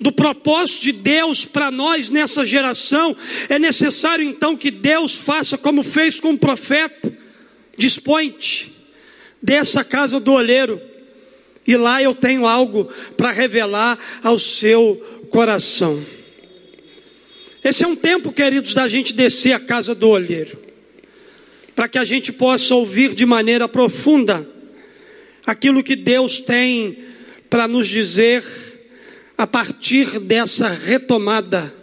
do 0.00 0.12
propósito 0.12 0.82
de 0.82 0.92
Deus 0.92 1.44
para 1.44 1.70
nós 1.70 2.10
nessa 2.10 2.44
geração, 2.44 3.16
é 3.48 3.58
necessário 3.58 4.24
então 4.24 4.56
que 4.56 4.70
Deus 4.70 5.14
faça 5.14 5.56
como 5.56 5.82
fez 5.82 6.20
com 6.20 6.32
o 6.32 6.38
profeta: 6.38 7.12
dispõe-te 7.76 8.72
dessa 9.42 9.84
casa 9.84 10.18
do 10.18 10.32
olheiro, 10.32 10.80
e 11.66 11.76
lá 11.76 12.02
eu 12.02 12.14
tenho 12.14 12.46
algo 12.46 12.84
para 13.16 13.30
revelar 13.30 13.98
ao 14.22 14.38
seu 14.38 14.96
coração. 15.30 16.04
Esse 17.62 17.82
é 17.82 17.88
um 17.88 17.96
tempo, 17.96 18.30
queridos, 18.30 18.74
da 18.74 18.86
gente 18.88 19.14
descer 19.14 19.52
a 19.52 19.60
casa 19.60 19.94
do 19.94 20.08
olheiro, 20.08 20.58
para 21.74 21.88
que 21.88 21.98
a 21.98 22.04
gente 22.04 22.30
possa 22.30 22.74
ouvir 22.74 23.14
de 23.14 23.24
maneira 23.24 23.66
profunda 23.66 24.46
aquilo 25.46 25.82
que 25.82 25.96
Deus 25.96 26.40
tem 26.40 26.98
para 27.48 27.66
nos 27.66 27.88
dizer, 27.88 28.42
a 29.36 29.46
partir 29.46 30.18
dessa 30.20 30.68
retomada 30.68 31.74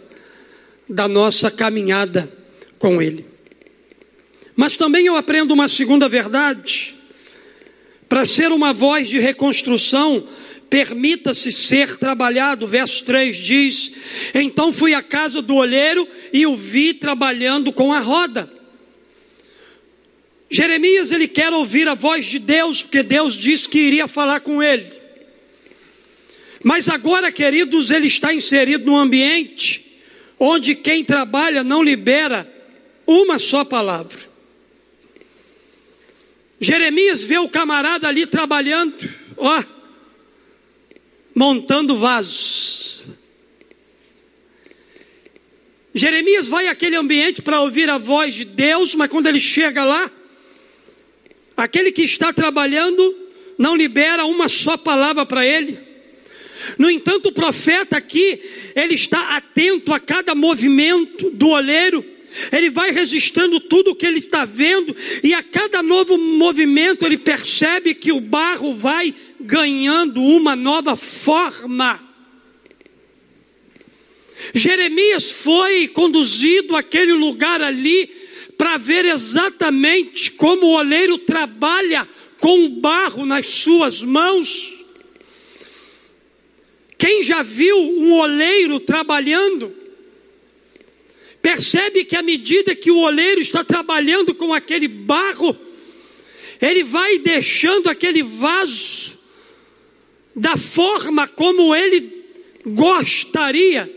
da 0.88 1.06
nossa 1.06 1.50
caminhada 1.50 2.30
com 2.78 3.00
Ele. 3.00 3.26
Mas 4.56 4.76
também 4.76 5.06
eu 5.06 5.16
aprendo 5.16 5.52
uma 5.52 5.68
segunda 5.68 6.08
verdade. 6.08 6.94
Para 8.08 8.26
ser 8.26 8.52
uma 8.52 8.72
voz 8.72 9.08
de 9.08 9.18
reconstrução, 9.18 10.26
permita-se 10.68 11.50
ser 11.50 11.96
trabalhado. 11.96 12.66
Verso 12.66 13.04
3 13.04 13.36
diz: 13.36 13.92
Então 14.34 14.72
fui 14.72 14.94
à 14.94 15.02
casa 15.02 15.40
do 15.40 15.54
olheiro 15.54 16.06
e 16.32 16.46
o 16.46 16.54
vi 16.54 16.94
trabalhando 16.94 17.72
com 17.72 17.92
a 17.92 17.98
roda. 17.98 18.50
Jeremias 20.50 21.10
ele 21.10 21.26
quer 21.26 21.50
ouvir 21.52 21.88
a 21.88 21.94
voz 21.94 22.26
de 22.26 22.38
Deus, 22.38 22.82
porque 22.82 23.02
Deus 23.02 23.34
disse 23.34 23.66
que 23.66 23.78
iria 23.78 24.06
falar 24.06 24.40
com 24.40 24.62
ele. 24.62 25.01
Mas 26.62 26.88
agora, 26.88 27.32
queridos, 27.32 27.90
ele 27.90 28.06
está 28.06 28.32
inserido 28.32 28.86
num 28.86 28.96
ambiente 28.96 30.00
onde 30.38 30.74
quem 30.74 31.04
trabalha 31.04 31.62
não 31.62 31.82
libera 31.82 32.50
uma 33.06 33.38
só 33.38 33.64
palavra. 33.64 34.18
Jeremias 36.60 37.22
vê 37.22 37.38
o 37.38 37.48
camarada 37.48 38.08
ali 38.08 38.26
trabalhando, 38.26 38.94
ó, 39.36 39.64
montando 41.34 41.96
vasos. 41.96 43.02
Jeremias 45.94 46.46
vai 46.46 46.68
àquele 46.68 46.96
ambiente 46.96 47.42
para 47.42 47.60
ouvir 47.60 47.90
a 47.90 47.98
voz 47.98 48.34
de 48.34 48.44
Deus, 48.44 48.94
mas 48.94 49.10
quando 49.10 49.26
ele 49.26 49.40
chega 49.40 49.84
lá, 49.84 50.10
Aquele 51.56 51.92
que 51.92 52.02
está 52.02 52.32
trabalhando 52.32 53.16
não 53.58 53.76
libera 53.76 54.24
uma 54.24 54.48
só 54.48 54.76
palavra 54.76 55.24
para 55.24 55.46
ele. 55.46 55.78
No 56.78 56.90
entanto, 56.90 57.28
o 57.28 57.32
profeta 57.32 57.96
aqui, 57.96 58.40
ele 58.74 58.94
está 58.94 59.36
atento 59.36 59.92
a 59.92 60.00
cada 60.00 60.34
movimento 60.34 61.30
do 61.30 61.48
olheiro, 61.48 62.04
ele 62.50 62.70
vai 62.70 62.90
registrando 62.90 63.60
tudo 63.60 63.90
o 63.90 63.94
que 63.94 64.06
ele 64.06 64.18
está 64.18 64.44
vendo, 64.44 64.94
e 65.22 65.34
a 65.34 65.42
cada 65.42 65.82
novo 65.82 66.16
movimento 66.16 67.04
ele 67.04 67.18
percebe 67.18 67.94
que 67.94 68.12
o 68.12 68.20
barro 68.20 68.74
vai 68.74 69.14
ganhando 69.40 70.22
uma 70.22 70.56
nova 70.56 70.96
forma. 70.96 72.00
Jeremias 74.54 75.30
foi 75.30 75.88
conduzido 75.88 76.76
àquele 76.76 77.12
lugar 77.12 77.60
ali 77.60 78.10
para 78.56 78.76
ver 78.76 79.04
exatamente 79.04 80.32
como 80.32 80.66
o 80.66 80.76
oleiro 80.76 81.18
trabalha 81.18 82.08
com 82.38 82.64
o 82.64 82.68
barro 82.80 83.24
nas 83.24 83.46
suas 83.46 84.02
mãos. 84.02 84.81
Quem 87.02 87.24
já 87.24 87.42
viu 87.42 87.76
um 87.76 88.12
oleiro 88.12 88.78
trabalhando, 88.78 89.74
percebe 91.42 92.04
que 92.04 92.14
à 92.14 92.22
medida 92.22 92.76
que 92.76 92.92
o 92.92 92.98
oleiro 92.98 93.40
está 93.40 93.64
trabalhando 93.64 94.32
com 94.36 94.54
aquele 94.54 94.86
barro, 94.86 95.56
ele 96.60 96.84
vai 96.84 97.18
deixando 97.18 97.88
aquele 97.88 98.22
vaso 98.22 99.18
da 100.32 100.56
forma 100.56 101.26
como 101.26 101.74
ele 101.74 102.24
gostaria 102.64 103.92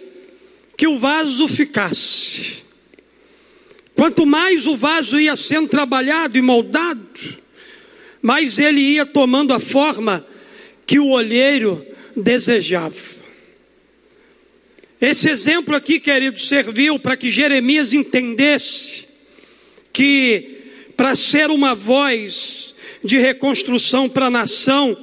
que 0.76 0.88
o 0.88 0.98
vaso 0.98 1.48
ficasse. 1.48 2.64
Quanto 3.94 4.26
mais 4.26 4.66
o 4.66 4.76
vaso 4.76 5.20
ia 5.20 5.36
sendo 5.36 5.70
trabalhado 5.70 6.40
e 6.40 6.42
moldado, 6.42 7.08
mais 8.20 8.58
ele 8.58 8.82
ia 8.82 9.06
tomando 9.06 9.54
a 9.54 9.60
forma 9.60 10.26
que 10.88 10.98
o 10.98 11.10
olheiro 11.10 11.86
desejava. 12.16 12.96
Esse 15.00 15.30
exemplo 15.30 15.76
aqui, 15.76 16.00
querido, 16.00 16.40
serviu 16.40 16.98
para 16.98 17.18
que 17.18 17.30
Jeremias 17.30 17.94
entendesse 17.94 19.06
que 19.92 20.56
para 20.96 21.16
ser 21.16 21.50
uma 21.50 21.76
voz 21.76 22.74
de 23.04 23.18
reconstrução 23.18 24.10
para 24.10 24.28
a 24.28 24.32
nação, 24.32 24.98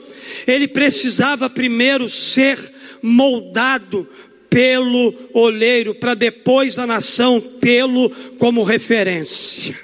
ele 0.46 0.66
precisava 0.66 1.48
primeiro 1.48 2.08
ser 2.08 2.58
moldado 3.02 4.08
pelo 4.48 5.14
olheiro, 5.32 5.94
para 5.94 6.14
depois 6.14 6.78
a 6.78 6.86
nação 6.86 7.40
tê-lo 7.40 8.10
como 8.38 8.62
referência. 8.62 9.78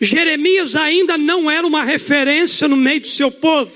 Jeremias 0.00 0.76
ainda 0.76 1.16
não 1.16 1.50
era 1.50 1.66
uma 1.66 1.82
referência 1.82 2.68
no 2.68 2.76
meio 2.76 3.00
do 3.00 3.06
seu 3.06 3.30
povo. 3.30 3.72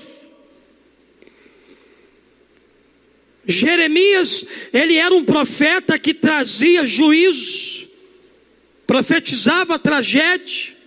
Jeremias, 3.49 4.45
ele 4.71 4.97
era 4.97 5.13
um 5.13 5.25
profeta 5.25 5.97
que 5.97 6.13
trazia 6.13 6.85
juízo, 6.85 7.89
profetizava 8.85 9.79
tragédia, 9.79 10.77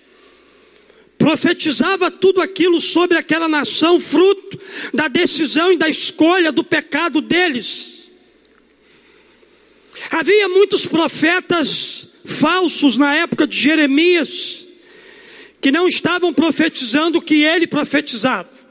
profetizava 1.19 2.09
tudo 2.09 2.41
aquilo 2.41 2.81
sobre 2.81 3.19
aquela 3.19 3.49
nação, 3.49 3.99
fruto 3.99 4.59
da 4.95 5.09
decisão 5.09 5.73
e 5.73 5.77
da 5.77 5.89
escolha 5.89 6.53
do 6.53 6.63
pecado 6.63 7.21
deles. 7.21 8.11
Havia 10.11 10.49
muitos 10.49 10.87
profetas 10.87 12.15
falsos 12.25 12.97
na 12.97 13.15
época 13.17 13.45
de 13.45 13.59
Jeremias, 13.59 14.65
que 15.61 15.73
não 15.73 15.89
estavam 15.89 16.33
profetizando 16.33 17.19
o 17.19 17.23
que 17.23 17.43
ele 17.43 17.67
profetizava. 17.67 18.62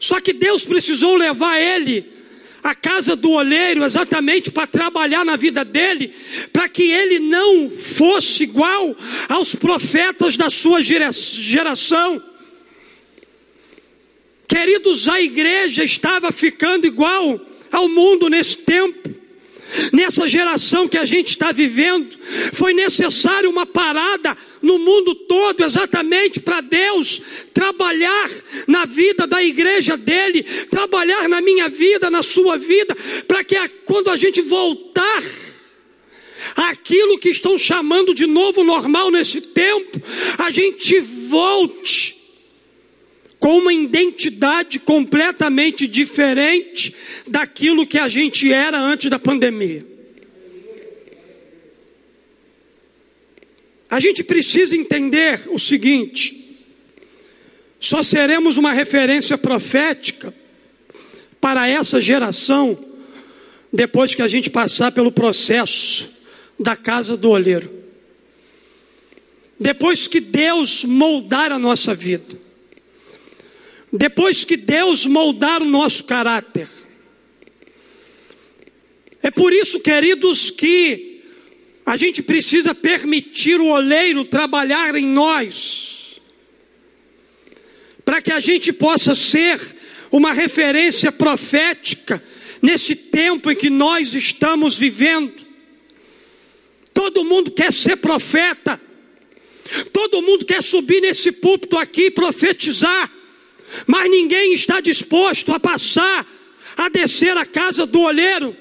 Só 0.00 0.18
que 0.18 0.32
Deus 0.32 0.64
precisou 0.64 1.14
levar 1.14 1.60
ele 1.60 2.10
a 2.62 2.74
casa 2.74 3.14
do 3.14 3.30
olheiro 3.30 3.84
exatamente 3.84 4.50
para 4.50 4.66
trabalhar 4.66 5.24
na 5.24 5.36
vida 5.36 5.64
dele, 5.64 6.12
para 6.52 6.68
que 6.68 6.82
ele 6.90 7.18
não 7.18 7.68
fosse 7.68 8.44
igual 8.44 8.96
aos 9.28 9.54
profetas 9.54 10.38
da 10.38 10.48
sua 10.48 10.80
geração. 10.82 12.22
Queridos, 14.48 15.06
a 15.06 15.20
igreja 15.20 15.84
estava 15.84 16.32
ficando 16.32 16.86
igual 16.86 17.40
ao 17.70 17.88
mundo 17.88 18.28
nesse 18.28 18.56
tempo. 18.56 19.19
Nessa 19.92 20.26
geração 20.26 20.88
que 20.88 20.98
a 20.98 21.04
gente 21.04 21.28
está 21.28 21.52
vivendo, 21.52 22.08
foi 22.52 22.72
necessário 22.72 23.50
uma 23.50 23.66
parada 23.66 24.36
no 24.62 24.78
mundo 24.78 25.14
todo, 25.14 25.64
exatamente 25.64 26.40
para 26.40 26.60
Deus 26.60 27.20
trabalhar 27.54 28.30
na 28.66 28.84
vida 28.84 29.26
da 29.26 29.42
igreja 29.42 29.96
dele, 29.96 30.42
trabalhar 30.42 31.28
na 31.28 31.40
minha 31.40 31.68
vida, 31.68 32.10
na 32.10 32.22
sua 32.22 32.56
vida, 32.56 32.96
para 33.26 33.42
que 33.44 33.56
quando 33.84 34.10
a 34.10 34.16
gente 34.16 34.40
voltar 34.42 35.22
aquilo 36.56 37.18
que 37.18 37.30
estão 37.30 37.56
chamando 37.56 38.14
de 38.14 38.26
novo 38.26 38.64
normal 38.64 39.10
nesse 39.10 39.40
tempo, 39.40 40.00
a 40.38 40.50
gente 40.50 41.00
volte 41.00 42.19
com 43.40 43.58
uma 43.58 43.72
identidade 43.72 44.78
completamente 44.78 45.88
diferente 45.88 46.94
daquilo 47.26 47.86
que 47.86 47.98
a 47.98 48.06
gente 48.06 48.52
era 48.52 48.78
antes 48.78 49.10
da 49.10 49.18
pandemia. 49.18 49.84
A 53.88 53.98
gente 53.98 54.22
precisa 54.22 54.76
entender 54.76 55.40
o 55.48 55.58
seguinte: 55.58 56.58
só 57.80 58.02
seremos 58.02 58.58
uma 58.58 58.72
referência 58.72 59.38
profética 59.38 60.34
para 61.40 61.66
essa 61.66 61.98
geração 61.98 62.78
depois 63.72 64.14
que 64.14 64.20
a 64.20 64.28
gente 64.28 64.50
passar 64.50 64.92
pelo 64.92 65.10
processo 65.10 66.10
da 66.58 66.76
casa 66.76 67.16
do 67.16 67.30
olheiro. 67.30 67.80
Depois 69.58 70.06
que 70.06 70.20
Deus 70.20 70.84
moldar 70.84 71.50
a 71.50 71.58
nossa 71.58 71.94
vida. 71.94 72.49
Depois 73.92 74.44
que 74.44 74.56
Deus 74.56 75.04
moldar 75.06 75.62
o 75.62 75.68
nosso 75.68 76.04
caráter. 76.04 76.68
É 79.22 79.30
por 79.30 79.52
isso, 79.52 79.80
queridos, 79.80 80.50
que 80.50 81.22
a 81.84 81.96
gente 81.96 82.22
precisa 82.22 82.74
permitir 82.74 83.60
o 83.60 83.66
oleiro 83.66 84.24
trabalhar 84.24 84.94
em 84.94 85.06
nós, 85.06 86.20
para 88.04 88.22
que 88.22 88.32
a 88.32 88.40
gente 88.40 88.72
possa 88.72 89.14
ser 89.14 89.60
uma 90.10 90.32
referência 90.32 91.10
profética 91.10 92.22
nesse 92.62 92.94
tempo 92.94 93.50
em 93.50 93.56
que 93.56 93.70
nós 93.70 94.14
estamos 94.14 94.78
vivendo. 94.78 95.46
Todo 96.92 97.24
mundo 97.24 97.50
quer 97.50 97.72
ser 97.72 97.96
profeta, 97.96 98.80
todo 99.92 100.22
mundo 100.22 100.44
quer 100.44 100.62
subir 100.62 101.00
nesse 101.00 101.32
púlpito 101.32 101.76
aqui 101.76 102.06
e 102.06 102.10
profetizar 102.10 103.10
mas 103.86 104.10
ninguém 104.10 104.52
está 104.54 104.80
disposto 104.80 105.52
a 105.52 105.60
passar 105.60 106.26
a 106.76 106.88
descer 106.88 107.36
a 107.36 107.44
casa 107.44 107.84
do 107.84 108.00
olheiro. 108.00 108.56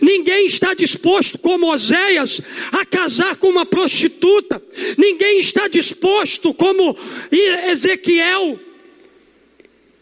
Ninguém 0.00 0.46
está 0.46 0.74
disposto, 0.74 1.38
como 1.38 1.72
Oséias, 1.72 2.40
a 2.72 2.84
casar 2.84 3.36
com 3.36 3.48
uma 3.48 3.66
prostituta. 3.66 4.62
Ninguém 4.96 5.38
está 5.38 5.68
disposto, 5.68 6.52
como 6.54 6.96
Ezequiel, 7.30 8.58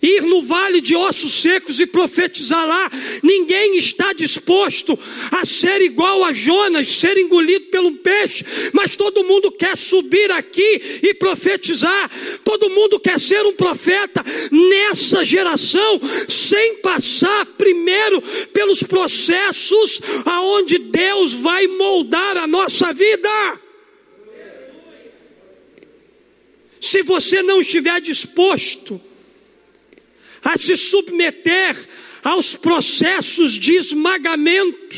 ir 0.02 0.22
no 0.22 0.42
vale 0.42 0.80
de 0.80 0.94
ossos 0.94 1.40
secos 1.40 1.80
e 1.80 1.86
profetizar 1.86 2.66
lá. 2.66 2.90
Ninguém 3.22 3.76
está 3.78 4.12
disposto 4.12 4.98
a 5.30 5.44
ser 5.46 5.80
igual 5.80 6.24
a 6.24 6.32
Jonas, 6.32 6.88
ser 6.88 7.16
engolido 7.16 7.66
pelo 7.66 7.92
peixe, 7.96 8.44
mas 8.72 8.96
todo 8.96 9.24
mundo 9.24 9.50
quer 9.50 9.76
subir 9.76 10.30
aqui 10.30 11.00
e 11.02 11.14
profetizar. 11.14 12.10
Todo 12.44 12.70
mundo 12.70 13.00
quer 13.00 13.18
ser 13.18 13.44
um 13.46 13.54
profeta 13.54 14.24
nessa 14.50 15.24
geração, 15.24 16.00
sem 16.28 16.76
passar 16.76 17.46
primeiro 17.46 18.20
pelos 18.52 18.82
processos 18.82 20.00
aonde 20.24 20.78
Deus 20.78 21.32
vai 21.32 21.66
moldar 21.66 22.36
a 22.36 22.46
nossa 22.46 22.92
vida. 22.92 23.60
Se 26.80 27.02
você 27.02 27.42
não 27.42 27.60
estiver 27.60 28.00
disposto 28.00 29.00
a 30.46 30.56
se 30.56 30.76
submeter 30.76 31.76
aos 32.22 32.54
processos 32.54 33.52
de 33.52 33.74
esmagamento 33.74 34.96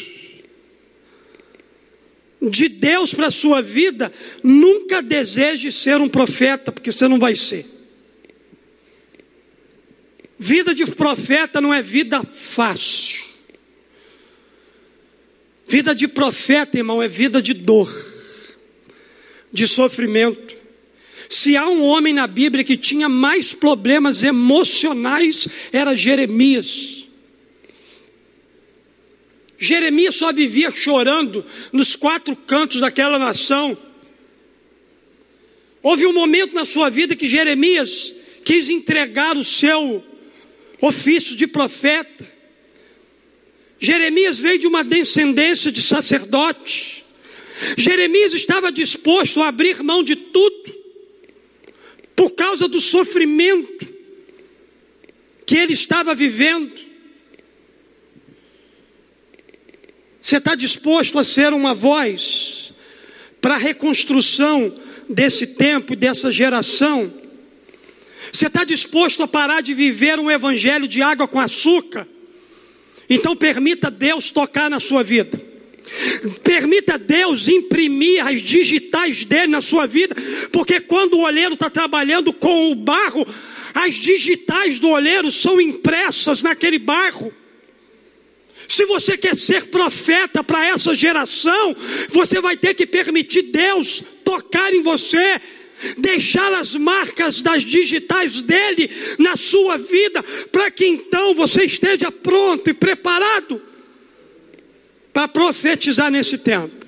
de 2.40 2.68
Deus 2.68 3.14
para 3.14 3.28
a 3.28 3.30
sua 3.30 3.62
vida, 3.62 4.12
nunca 4.44 5.00
deseje 5.00 5.72
ser 5.72 6.00
um 6.02 6.08
profeta, 6.08 6.70
porque 6.70 6.92
você 6.92 7.08
não 7.08 7.18
vai 7.18 7.34
ser. 7.34 7.64
Vida 10.38 10.74
de 10.74 10.84
profeta 10.84 11.62
não 11.62 11.72
é 11.72 11.80
vida 11.80 12.22
fácil. 12.22 13.18
Vida 15.66 15.94
de 15.94 16.06
profeta, 16.06 16.76
irmão, 16.76 17.02
é 17.02 17.08
vida 17.08 17.40
de 17.40 17.54
dor, 17.54 17.90
de 19.50 19.66
sofrimento. 19.66 20.57
Se 21.28 21.56
há 21.56 21.68
um 21.68 21.84
homem 21.84 22.14
na 22.14 22.26
Bíblia 22.26 22.64
que 22.64 22.76
tinha 22.76 23.08
mais 23.08 23.52
problemas 23.52 24.22
emocionais, 24.22 25.46
era 25.70 25.94
Jeremias. 25.94 27.04
Jeremias 29.58 30.16
só 30.16 30.32
vivia 30.32 30.70
chorando 30.70 31.44
nos 31.72 31.94
quatro 31.94 32.34
cantos 32.34 32.80
daquela 32.80 33.18
nação. 33.18 33.76
Houve 35.82 36.06
um 36.06 36.12
momento 36.12 36.54
na 36.54 36.64
sua 36.64 36.88
vida 36.88 37.14
que 37.14 37.26
Jeremias 37.26 38.14
quis 38.44 38.70
entregar 38.70 39.36
o 39.36 39.44
seu 39.44 40.02
ofício 40.80 41.36
de 41.36 41.46
profeta. 41.46 42.38
Jeremias 43.78 44.38
veio 44.38 44.58
de 44.58 44.66
uma 44.66 44.82
descendência 44.82 45.70
de 45.70 45.82
sacerdote. 45.82 47.04
Jeremias 47.76 48.32
estava 48.32 48.72
disposto 48.72 49.42
a 49.42 49.48
abrir 49.48 49.82
mão 49.82 50.02
de 50.02 50.16
tudo 50.16 50.87
por 52.18 52.32
causa 52.32 52.66
do 52.66 52.80
sofrimento 52.80 53.86
que 55.46 55.56
ele 55.56 55.72
estava 55.72 56.16
vivendo. 56.16 56.76
Você 60.20 60.38
está 60.38 60.56
disposto 60.56 61.16
a 61.16 61.22
ser 61.22 61.52
uma 61.52 61.74
voz 61.74 62.74
para 63.40 63.54
a 63.54 63.56
reconstrução 63.56 64.76
desse 65.08 65.46
tempo, 65.46 65.94
dessa 65.94 66.32
geração? 66.32 67.14
Você 68.32 68.48
está 68.48 68.64
disposto 68.64 69.22
a 69.22 69.28
parar 69.28 69.60
de 69.60 69.72
viver 69.72 70.18
um 70.18 70.28
evangelho 70.28 70.88
de 70.88 71.00
água 71.00 71.28
com 71.28 71.38
açúcar? 71.38 72.04
Então 73.08 73.36
permita 73.36 73.92
Deus 73.92 74.32
tocar 74.32 74.68
na 74.68 74.80
sua 74.80 75.04
vida. 75.04 75.40
Permita 76.42 76.98
Deus 76.98 77.48
imprimir 77.48 78.26
as 78.26 78.40
digitais 78.40 79.24
dele 79.24 79.48
na 79.48 79.60
sua 79.60 79.86
vida, 79.86 80.14
porque 80.52 80.80
quando 80.80 81.14
o 81.14 81.22
olheiro 81.22 81.54
está 81.54 81.70
trabalhando 81.70 82.32
com 82.32 82.72
o 82.72 82.74
barro, 82.74 83.26
as 83.74 83.94
digitais 83.94 84.78
do 84.78 84.88
olheiro 84.88 85.30
são 85.30 85.60
impressas 85.60 86.42
naquele 86.42 86.78
barro. 86.78 87.32
Se 88.66 88.84
você 88.84 89.16
quer 89.16 89.36
ser 89.36 89.66
profeta 89.66 90.44
para 90.44 90.66
essa 90.68 90.92
geração, 90.94 91.74
você 92.10 92.40
vai 92.40 92.56
ter 92.56 92.74
que 92.74 92.86
permitir 92.86 93.42
Deus 93.42 94.04
tocar 94.24 94.74
em 94.74 94.82
você, 94.82 95.40
deixar 95.96 96.52
as 96.52 96.74
marcas 96.74 97.40
das 97.40 97.62
digitais 97.62 98.42
dele 98.42 98.90
na 99.18 99.36
sua 99.36 99.78
vida, 99.78 100.22
para 100.52 100.70
que 100.70 100.86
então 100.86 101.34
você 101.34 101.64
esteja 101.64 102.12
pronto 102.12 102.68
e 102.68 102.74
preparado 102.74 103.62
para 105.18 105.26
profetizar 105.26 106.12
nesse 106.12 106.38
tempo. 106.38 106.86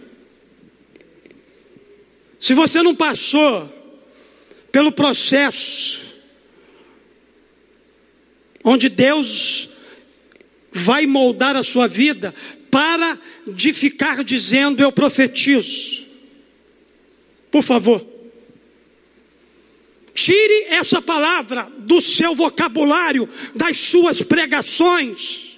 Se 2.39 2.55
você 2.55 2.81
não 2.81 2.95
passou 2.95 3.69
pelo 4.71 4.93
processo 4.93 6.17
onde 8.63 8.89
Deus 8.89 9.71
vai 10.71 11.09
moldar 11.09 11.57
a 11.57 11.65
sua 11.65 11.89
vida, 11.89 12.33
para 12.71 13.19
de 13.49 13.73
ficar 13.73 14.23
dizendo 14.23 14.81
eu 14.81 14.93
profetizo. 14.93 16.07
Por 17.51 17.65
favor, 17.65 18.07
tire 20.15 20.67
essa 20.69 21.03
palavra 21.03 21.65
do 21.79 22.01
seu 22.01 22.33
vocabulário, 22.37 23.29
das 23.57 23.77
suas 23.77 24.23
pregações. 24.23 25.50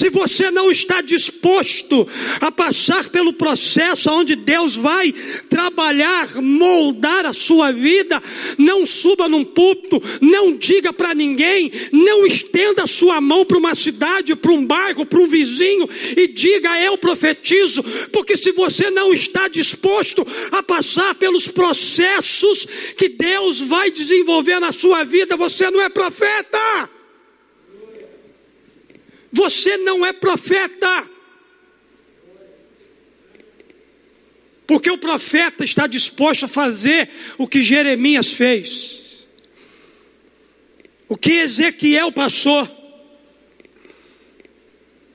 Se 0.00 0.08
você 0.08 0.50
não 0.50 0.70
está 0.70 1.02
disposto 1.02 2.08
a 2.40 2.50
passar 2.50 3.10
pelo 3.10 3.34
processo 3.34 4.10
onde 4.10 4.34
Deus 4.34 4.74
vai 4.74 5.12
trabalhar, 5.50 6.40
moldar 6.40 7.26
a 7.26 7.34
sua 7.34 7.70
vida, 7.70 8.22
não 8.56 8.86
suba 8.86 9.28
num 9.28 9.44
púlpito, 9.44 10.02
não 10.22 10.56
diga 10.56 10.90
para 10.90 11.14
ninguém, 11.14 11.70
não 11.92 12.24
estenda 12.24 12.84
a 12.84 12.86
sua 12.86 13.20
mão 13.20 13.44
para 13.44 13.58
uma 13.58 13.74
cidade, 13.74 14.34
para 14.34 14.52
um 14.52 14.64
bairro, 14.64 15.04
para 15.04 15.20
um 15.20 15.28
vizinho 15.28 15.86
e 16.16 16.28
diga 16.28 16.80
eu 16.80 16.96
profetizo, 16.96 17.82
porque 18.10 18.38
se 18.38 18.52
você 18.52 18.90
não 18.90 19.12
está 19.12 19.48
disposto 19.48 20.26
a 20.50 20.62
passar 20.62 21.14
pelos 21.16 21.46
processos 21.46 22.66
que 22.96 23.10
Deus 23.10 23.60
vai 23.60 23.90
desenvolver 23.90 24.60
na 24.60 24.72
sua 24.72 25.04
vida, 25.04 25.36
você 25.36 25.70
não 25.70 25.82
é 25.82 25.90
profeta. 25.90 26.88
Você 29.32 29.76
não 29.78 30.04
é 30.04 30.12
profeta. 30.12 31.08
Porque 34.66 34.90
o 34.90 34.98
profeta 34.98 35.64
está 35.64 35.86
disposto 35.86 36.44
a 36.44 36.48
fazer 36.48 37.08
o 37.36 37.48
que 37.48 37.60
Jeremias 37.60 38.32
fez, 38.32 39.26
o 41.08 41.16
que 41.16 41.32
Ezequiel 41.32 42.12
passou, 42.12 42.68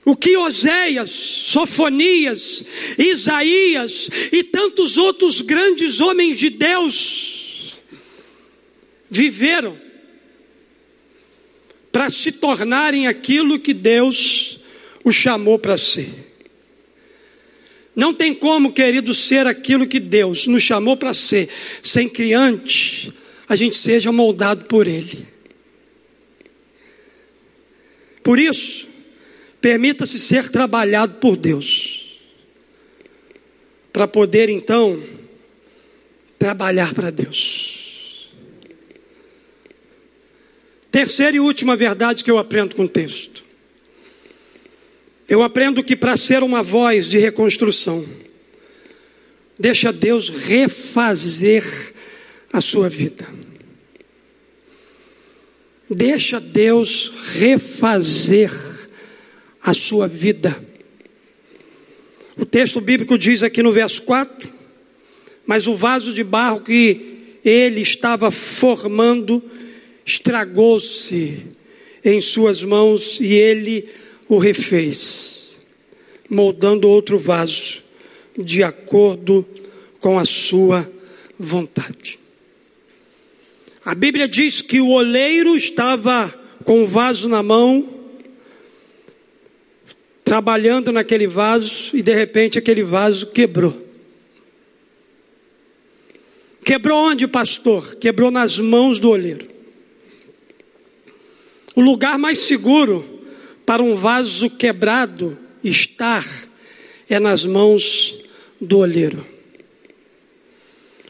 o 0.04 0.14
que 0.14 0.36
Oséias, 0.36 1.10
Sofonias, 1.10 2.62
Isaías 2.98 4.10
e 4.30 4.44
tantos 4.44 4.98
outros 4.98 5.40
grandes 5.40 6.00
homens 6.00 6.36
de 6.36 6.50
Deus 6.50 7.80
viveram 9.10 9.85
para 11.96 12.10
se 12.10 12.30
tornarem 12.30 13.06
aquilo 13.06 13.58
que 13.58 13.72
Deus 13.72 14.60
o 15.02 15.10
chamou 15.10 15.58
para 15.58 15.78
ser. 15.78 16.10
Não 17.94 18.12
tem 18.12 18.34
como, 18.34 18.70
querido, 18.70 19.14
ser 19.14 19.46
aquilo 19.46 19.86
que 19.86 19.98
Deus 19.98 20.46
nos 20.46 20.62
chamou 20.62 20.98
para 20.98 21.14
ser, 21.14 21.48
sem 21.82 22.06
que 22.06 22.34
antes 22.34 23.10
a 23.48 23.56
gente 23.56 23.78
seja 23.78 24.12
moldado 24.12 24.66
por 24.66 24.86
Ele. 24.86 25.26
Por 28.22 28.38
isso, 28.38 28.86
permita-se 29.58 30.18
ser 30.18 30.50
trabalhado 30.50 31.14
por 31.14 31.34
Deus, 31.34 32.20
para 33.90 34.06
poder 34.06 34.50
então 34.50 35.02
trabalhar 36.38 36.92
para 36.92 37.08
Deus. 37.10 37.75
Terceira 40.96 41.36
e 41.36 41.40
última 41.40 41.76
verdade 41.76 42.24
que 42.24 42.30
eu 42.30 42.38
aprendo 42.38 42.74
com 42.74 42.84
o 42.84 42.88
texto. 42.88 43.44
Eu 45.28 45.42
aprendo 45.42 45.84
que 45.84 45.94
para 45.94 46.16
ser 46.16 46.42
uma 46.42 46.62
voz 46.62 47.06
de 47.06 47.18
reconstrução, 47.18 48.02
deixa 49.58 49.92
Deus 49.92 50.30
refazer 50.30 51.62
a 52.50 52.62
sua 52.62 52.88
vida. 52.88 53.28
Deixa 55.90 56.40
Deus 56.40 57.12
refazer 57.34 58.50
a 59.60 59.74
sua 59.74 60.08
vida. 60.08 60.58
O 62.38 62.46
texto 62.46 62.80
bíblico 62.80 63.18
diz 63.18 63.42
aqui 63.42 63.62
no 63.62 63.70
verso 63.70 64.00
4: 64.04 64.50
Mas 65.44 65.66
o 65.66 65.76
vaso 65.76 66.14
de 66.14 66.24
barro 66.24 66.62
que 66.62 67.36
ele 67.44 67.82
estava 67.82 68.30
formando 68.30 69.42
estragou-se 70.06 71.44
em 72.04 72.20
suas 72.20 72.62
mãos 72.62 73.20
e 73.20 73.34
ele 73.34 73.88
o 74.28 74.38
refez, 74.38 75.58
moldando 76.30 76.88
outro 76.88 77.18
vaso 77.18 77.82
de 78.38 78.62
acordo 78.62 79.44
com 79.98 80.16
a 80.16 80.24
sua 80.24 80.88
vontade. 81.36 82.20
A 83.84 83.94
Bíblia 83.94 84.28
diz 84.28 84.62
que 84.62 84.80
o 84.80 84.88
oleiro 84.88 85.56
estava 85.56 86.32
com 86.64 86.82
o 86.82 86.86
vaso 86.86 87.28
na 87.28 87.42
mão, 87.42 87.88
trabalhando 90.24 90.92
naquele 90.92 91.26
vaso, 91.26 91.96
e 91.96 92.02
de 92.02 92.14
repente 92.14 92.58
aquele 92.58 92.82
vaso 92.82 93.26
quebrou. 93.28 93.84
Quebrou 96.64 96.98
onde, 96.98 97.28
pastor? 97.28 97.94
Quebrou 97.96 98.30
nas 98.30 98.58
mãos 98.58 98.98
do 98.98 99.10
oleiro. 99.10 99.55
O 101.76 101.82
lugar 101.82 102.18
mais 102.18 102.38
seguro 102.38 103.04
para 103.66 103.82
um 103.82 103.94
vaso 103.94 104.48
quebrado 104.48 105.38
estar 105.62 106.24
é 107.06 107.20
nas 107.20 107.44
mãos 107.44 108.16
do 108.58 108.78
olheiro. 108.78 109.26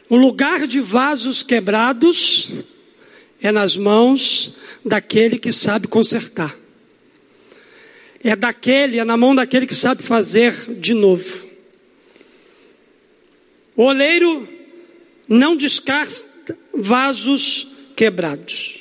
O 0.09 0.17
lugar 0.17 0.67
de 0.67 0.81
vasos 0.81 1.41
quebrados 1.41 2.51
é 3.41 3.49
nas 3.49 3.77
mãos 3.77 4.55
daquele 4.83 5.39
que 5.39 5.53
sabe 5.53 5.87
consertar. 5.87 6.53
É 8.21 8.35
daquele, 8.35 8.99
é 8.99 9.05
na 9.05 9.15
mão 9.15 9.33
daquele 9.33 9.65
que 9.65 9.75
sabe 9.75 10.03
fazer 10.03 10.53
de 10.79 10.93
novo. 10.93 11.47
O 13.73 13.83
oleiro 13.83 14.45
não 15.29 15.55
descarta 15.55 16.57
vasos 16.73 17.67
quebrados. 17.95 18.76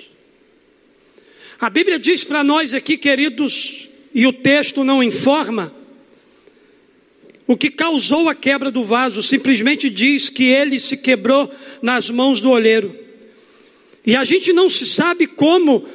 A 1.59 1.71
Bíblia 1.71 1.99
diz 1.99 2.23
para 2.23 2.45
nós 2.45 2.75
aqui, 2.75 2.99
queridos, 2.99 3.89
e 4.15 4.27
o 4.27 4.33
texto 4.33 4.85
não 4.85 5.03
informa, 5.03 5.73
o 7.47 7.57
que 7.57 7.71
causou 7.71 8.29
a 8.29 8.35
quebra 8.35 8.71
do 8.71 8.83
vaso, 8.83 9.23
simplesmente 9.23 9.89
diz 9.89 10.29
que 10.29 10.45
ele 10.45 10.79
se 10.79 10.97
quebrou 10.97 11.51
nas 11.81 12.11
mãos 12.11 12.41
do 12.41 12.51
olheiro. 12.51 12.95
E 14.05 14.15
a 14.15 14.25
gente 14.25 14.53
não 14.53 14.69
se 14.69 14.85
sabe 14.85 15.27
como 15.27 15.87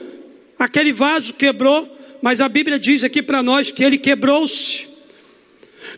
aquele 0.58 0.93
vaso 0.93 1.34
quebrou, 1.34 1.88
mas 2.21 2.41
a 2.41 2.50
Bíblia 2.50 2.80
diz 2.80 3.04
aqui 3.04 3.21
para 3.21 3.43
nós 3.43 3.69
que 3.69 3.84
ele 3.84 3.97
quebrou-se. 3.97 4.88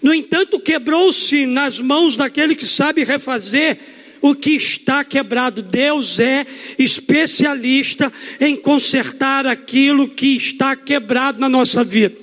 No 0.02 0.14
entanto, 0.14 0.60
quebrou-se 0.60 1.46
nas 1.46 1.80
mãos 1.80 2.16
daquele 2.16 2.56
que 2.56 2.66
sabe 2.66 3.04
refazer 3.04 3.78
o 4.24 4.34
que 4.34 4.52
está 4.52 5.04
quebrado. 5.04 5.62
Deus 5.62 6.18
é 6.18 6.48
especialista 6.80 8.12
em 8.40 8.56
consertar 8.56 9.46
aquilo 9.46 10.08
que 10.08 10.38
está 10.38 10.78
quebrado 10.78 11.42
na 11.42 11.50
nossa 11.50 11.84
vida. 11.84 12.16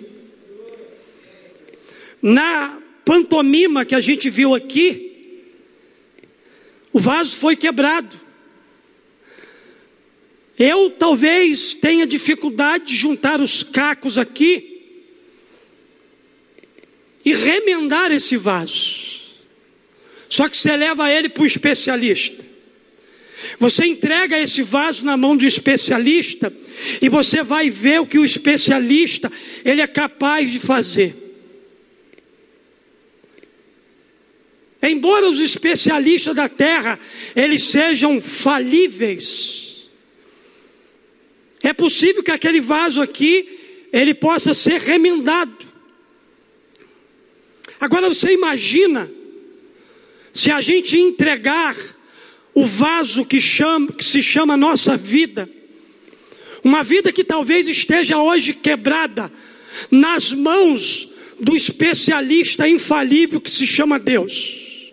Na 2.23 2.81
pantomima 3.05 3.85
que 3.85 3.95
a 3.95 4.01
gente 4.01 4.31
viu 4.31 4.55
aqui, 4.55 5.43
o 6.91 6.99
vaso 6.99 7.37
foi 7.37 7.55
quebrado. 7.55 8.19
Eu 10.59 10.91
talvez 10.91 11.75
tenha 11.75 12.07
dificuldade 12.07 12.87
de 12.87 12.97
juntar 12.97 13.43
os 13.43 13.63
cacos 13.63 14.17
aqui 14.17 14.87
e 17.27 17.35
remendar 17.35 18.11
esse 18.11 18.39
vaso. 18.39 19.10
Só 20.31 20.49
que 20.49 20.57
você 20.57 20.77
leva 20.77 21.11
ele 21.13 21.29
para 21.29 21.43
o 21.43 21.47
especialista. 21.47 22.47
Você 23.59 23.85
entrega 23.85 24.39
esse 24.39 24.63
vaso 24.63 25.05
na 25.05 25.17
mão 25.17 25.33
um 25.33 25.39
especialista 25.39 26.53
e 27.03 27.09
você 27.09 27.43
vai 27.43 27.69
ver 27.69 28.01
o 28.01 28.07
que 28.07 28.19
o 28.19 28.25
especialista 28.25 29.31
ele 29.65 29.83
é 29.83 29.87
capaz 29.89 30.53
de 30.53 30.61
fazer. 30.61 31.17
Embora 34.81 35.29
os 35.29 35.41
especialistas 35.41 36.37
da 36.37 36.49
terra 36.49 36.99
eles 37.35 37.65
sejam 37.65 38.21
falíveis, 38.21 39.91
é 41.63 41.73
possível 41.73 42.23
que 42.23 42.31
aquele 42.31 42.61
vaso 42.61 43.03
aqui 43.03 43.59
ele 43.93 44.15
possa 44.15 44.55
ser 44.55 44.81
remendado. 44.81 45.67
Agora 47.81 48.09
você 48.09 48.33
imagina 48.33 49.11
se 50.33 50.51
a 50.51 50.61
gente 50.61 50.97
entregar 50.97 51.77
o 52.55 52.65
vaso 52.65 53.25
que, 53.25 53.41
chama, 53.41 53.93
que 53.93 54.05
se 54.05 54.23
chama 54.23 54.57
nossa 54.57 54.97
vida, 54.97 55.49
uma 56.63 56.83
vida 56.83 57.13
que 57.13 57.25
talvez 57.25 57.69
esteja 57.69 58.19
hoje 58.19 58.53
quebrada, 58.53 59.33
nas 59.91 60.33
mãos 60.33 61.09
do 61.39 61.57
especialista 61.57 62.69
infalível 62.69 63.41
que 63.41 63.51
se 63.51 63.67
chama 63.67 63.99
Deus. 63.99 64.93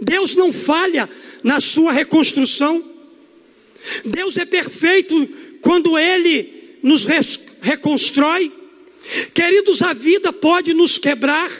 Deus 0.00 0.34
não 0.34 0.52
falha 0.52 1.08
na 1.42 1.60
sua 1.60 1.92
reconstrução. 1.92 2.82
Deus 4.04 4.36
é 4.36 4.44
perfeito 4.44 5.28
quando 5.60 5.98
Ele 5.98 6.78
nos 6.82 7.06
reconstrói. 7.60 8.50
Queridos, 9.34 9.82
a 9.82 9.92
vida 9.92 10.32
pode 10.32 10.74
nos 10.74 10.98
quebrar. 10.98 11.50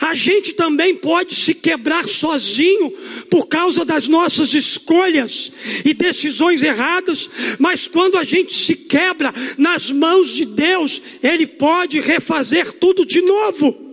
A 0.00 0.14
gente 0.14 0.54
também 0.54 0.94
pode 0.94 1.34
se 1.34 1.52
quebrar 1.52 2.08
sozinho 2.08 2.90
por 3.28 3.46
causa 3.48 3.84
das 3.84 4.08
nossas 4.08 4.54
escolhas 4.54 5.52
e 5.84 5.92
decisões 5.92 6.62
erradas, 6.62 7.28
mas 7.58 7.86
quando 7.86 8.16
a 8.16 8.24
gente 8.24 8.54
se 8.54 8.74
quebra 8.74 9.32
nas 9.58 9.90
mãos 9.90 10.30
de 10.30 10.46
Deus, 10.46 11.02
Ele 11.22 11.46
pode 11.46 12.00
refazer 12.00 12.72
tudo 12.72 13.04
de 13.04 13.20
novo. 13.20 13.90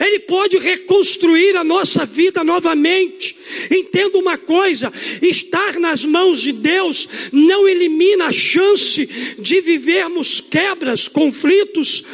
Ele 0.00 0.20
pode 0.20 0.56
reconstruir 0.56 1.56
a 1.56 1.64
nossa 1.64 2.06
vida 2.06 2.42
novamente. 2.42 3.36
Entenda 3.70 4.16
uma 4.16 4.38
coisa: 4.38 4.90
estar 5.20 5.78
nas 5.78 6.04
mãos 6.04 6.40
de 6.40 6.52
Deus 6.52 7.08
não 7.30 7.68
elimina 7.68 8.26
a 8.26 8.32
chance 8.32 9.06
de 9.38 9.60
vivermos 9.60 10.40
quebras, 10.40 11.06
conflitos, 11.06 12.04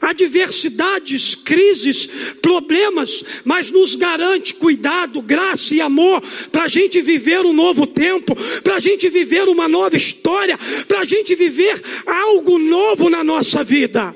adversidades, 0.00 1.34
crises, 1.34 2.06
problemas, 2.40 3.24
mas 3.44 3.70
nos 3.70 3.94
garante 3.94 4.54
cuidado, 4.54 5.20
graça 5.22 5.74
e 5.74 5.80
amor 5.80 6.22
para 6.50 6.64
a 6.64 6.68
gente 6.68 7.00
viver 7.00 7.40
um 7.40 7.52
novo 7.52 7.86
tempo, 7.86 8.36
para 8.62 8.76
a 8.76 8.80
gente 8.80 9.08
viver 9.08 9.48
uma 9.48 9.68
nova 9.68 9.96
história, 9.96 10.58
para 10.86 11.00
a 11.00 11.04
gente 11.04 11.34
viver 11.34 11.80
algo 12.06 12.58
novo 12.58 13.10
na 13.10 13.22
nossa 13.24 13.62
vida. 13.64 14.14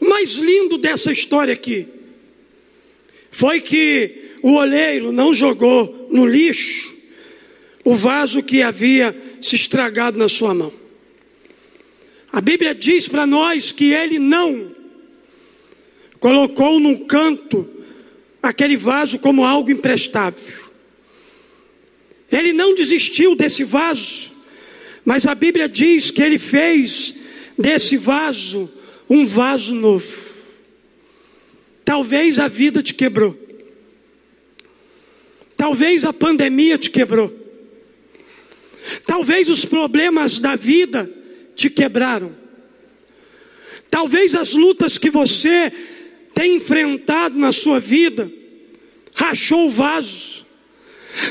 O 0.00 0.08
mais 0.08 0.32
lindo 0.34 0.78
dessa 0.78 1.10
história 1.10 1.52
aqui 1.52 1.86
foi 3.30 3.60
que 3.60 4.28
o 4.42 4.54
oleiro 4.54 5.12
não 5.12 5.34
jogou 5.34 6.08
no 6.10 6.26
lixo 6.26 6.96
o 7.84 7.94
vaso 7.94 8.42
que 8.42 8.62
havia 8.62 9.16
se 9.40 9.56
estragado 9.56 10.18
na 10.18 10.28
sua 10.28 10.52
mão. 10.52 10.77
A 12.32 12.40
Bíblia 12.40 12.74
diz 12.74 13.08
para 13.08 13.26
nós 13.26 13.72
que 13.72 13.92
ele 13.92 14.18
não 14.18 14.70
colocou 16.20 16.78
num 16.78 17.06
canto 17.06 17.68
aquele 18.42 18.76
vaso 18.76 19.18
como 19.18 19.44
algo 19.44 19.70
imprestável. 19.70 20.68
Ele 22.30 22.52
não 22.52 22.74
desistiu 22.74 23.34
desse 23.34 23.64
vaso, 23.64 24.32
mas 25.04 25.26
a 25.26 25.34
Bíblia 25.34 25.68
diz 25.68 26.10
que 26.10 26.22
ele 26.22 26.38
fez 26.38 27.14
desse 27.56 27.96
vaso 27.96 28.70
um 29.08 29.26
vaso 29.26 29.74
novo. 29.74 30.28
Talvez 31.84 32.38
a 32.38 32.48
vida 32.48 32.82
te 32.82 32.92
quebrou. 32.92 33.36
Talvez 35.56 36.04
a 36.04 36.12
pandemia 36.12 36.76
te 36.76 36.90
quebrou. 36.90 37.34
Talvez 39.06 39.48
os 39.48 39.64
problemas 39.64 40.38
da 40.38 40.54
vida 40.54 41.10
te 41.58 41.68
quebraram. 41.68 42.32
Talvez 43.90 44.32
as 44.36 44.54
lutas 44.54 44.96
que 44.96 45.10
você 45.10 45.72
tem 46.32 46.54
enfrentado 46.54 47.36
na 47.36 47.50
sua 47.50 47.80
vida 47.80 48.30
rachou 49.12 49.66
o 49.66 49.70
vaso. 49.70 50.46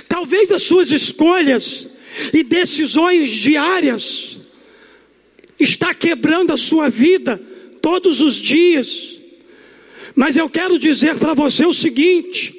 Talvez 0.10 0.52
as 0.52 0.64
suas 0.64 0.92
escolhas 0.92 1.88
e 2.34 2.44
decisões 2.44 3.30
diárias 3.30 4.42
está 5.58 5.94
quebrando 5.94 6.52
a 6.52 6.58
sua 6.58 6.90
vida 6.90 7.42
todos 7.82 8.20
os 8.20 8.36
dias. 8.36 9.22
Mas 10.14 10.36
eu 10.36 10.50
quero 10.50 10.78
dizer 10.78 11.16
para 11.16 11.34
você 11.34 11.66
o 11.66 11.72
seguinte: 11.72 12.54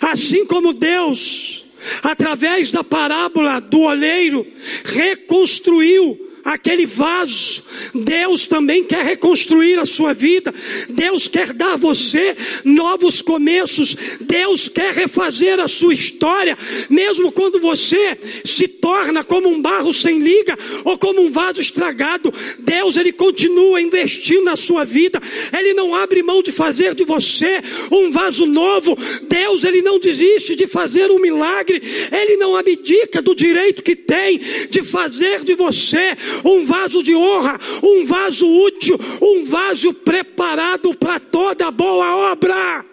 assim 0.00 0.44
como 0.46 0.72
Deus, 0.72 1.64
através 2.02 2.72
da 2.72 2.82
parábola 2.82 3.60
do 3.60 3.82
oleiro, 3.82 4.44
reconstruiu 4.84 6.27
aquele 6.52 6.86
vaso. 6.86 7.62
Deus 7.94 8.46
também 8.46 8.84
quer 8.84 9.04
reconstruir 9.04 9.78
a 9.78 9.86
sua 9.86 10.14
vida. 10.14 10.52
Deus 10.88 11.28
quer 11.28 11.52
dar 11.52 11.74
a 11.74 11.76
você 11.76 12.36
novos 12.64 13.20
começos. 13.20 13.96
Deus 14.20 14.68
quer 14.68 14.94
refazer 14.94 15.60
a 15.60 15.68
sua 15.68 15.94
história, 15.94 16.56
mesmo 16.88 17.30
quando 17.32 17.60
você 17.60 18.18
se 18.44 18.66
torna 18.66 19.22
como 19.22 19.48
um 19.48 19.60
barro 19.60 19.92
sem 19.92 20.18
liga 20.18 20.56
ou 20.84 20.98
como 20.98 21.22
um 21.22 21.30
vaso 21.30 21.60
estragado. 21.60 22.32
Deus 22.60 22.96
ele 22.96 23.12
continua 23.12 23.80
investindo 23.80 24.44
na 24.44 24.56
sua 24.56 24.84
vida. 24.84 25.20
Ele 25.56 25.74
não 25.74 25.94
abre 25.94 26.22
mão 26.22 26.42
de 26.42 26.52
fazer 26.52 26.94
de 26.94 27.04
você 27.04 27.60
um 27.90 28.10
vaso 28.10 28.46
novo. 28.46 28.96
Deus 29.28 29.64
ele 29.64 29.82
não 29.82 29.98
desiste 29.98 30.54
de 30.54 30.66
fazer 30.66 31.10
um 31.10 31.20
milagre. 31.20 31.82
Ele 32.10 32.36
não 32.36 32.56
abdica 32.56 33.20
do 33.20 33.34
direito 33.34 33.82
que 33.82 33.94
tem 33.94 34.38
de 34.70 34.82
fazer 34.82 35.44
de 35.44 35.54
você 35.54 36.16
um 36.44 36.64
vaso 36.64 37.02
de 37.02 37.14
honra, 37.14 37.58
um 37.82 38.04
vaso 38.04 38.46
útil, 38.46 38.98
um 39.20 39.44
vaso 39.44 39.92
preparado 39.92 40.94
para 40.94 41.18
toda 41.18 41.70
boa 41.70 42.32
obra. 42.32 42.84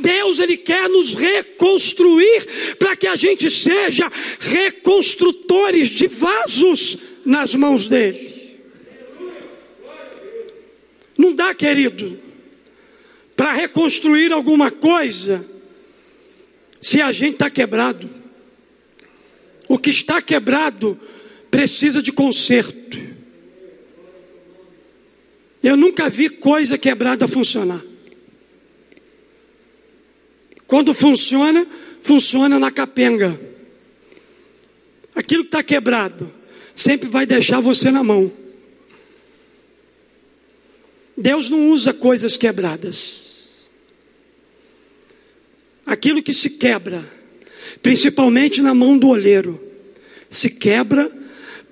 Deus 0.00 0.38
ele 0.38 0.56
quer 0.56 0.88
nos 0.88 1.14
reconstruir 1.14 2.76
para 2.78 2.96
que 2.96 3.06
a 3.06 3.16
gente 3.16 3.50
seja 3.50 4.10
reconstrutores 4.38 5.88
de 5.88 6.06
vasos 6.06 6.98
nas 7.24 7.54
mãos 7.54 7.88
dele. 7.88 8.36
Não 11.16 11.34
dá, 11.34 11.54
querido, 11.54 12.20
para 13.34 13.52
reconstruir 13.52 14.32
alguma 14.32 14.70
coisa 14.70 15.46
se 16.80 17.00
a 17.00 17.10
gente 17.10 17.34
está 17.34 17.50
quebrado. 17.50 18.08
O 19.68 19.78
que 19.78 19.90
está 19.90 20.22
quebrado 20.22 20.98
precisa 21.56 22.02
de 22.02 22.12
conserto. 22.12 22.98
Eu 25.62 25.74
nunca 25.74 26.10
vi 26.10 26.28
coisa 26.28 26.76
quebrada 26.76 27.26
funcionar. 27.26 27.82
Quando 30.66 30.92
funciona, 30.92 31.66
funciona 32.02 32.58
na 32.58 32.70
capenga. 32.70 33.40
Aquilo 35.14 35.44
que 35.44 35.48
está 35.48 35.62
quebrado 35.62 36.30
sempre 36.74 37.08
vai 37.08 37.24
deixar 37.24 37.60
você 37.60 37.90
na 37.90 38.04
mão. 38.04 38.30
Deus 41.16 41.48
não 41.48 41.70
usa 41.70 41.94
coisas 41.94 42.36
quebradas. 42.36 43.70
Aquilo 45.86 46.22
que 46.22 46.34
se 46.34 46.50
quebra, 46.50 47.02
principalmente 47.80 48.60
na 48.60 48.74
mão 48.74 48.98
do 48.98 49.08
olheiro, 49.08 49.58
se 50.28 50.50
quebra 50.50 51.15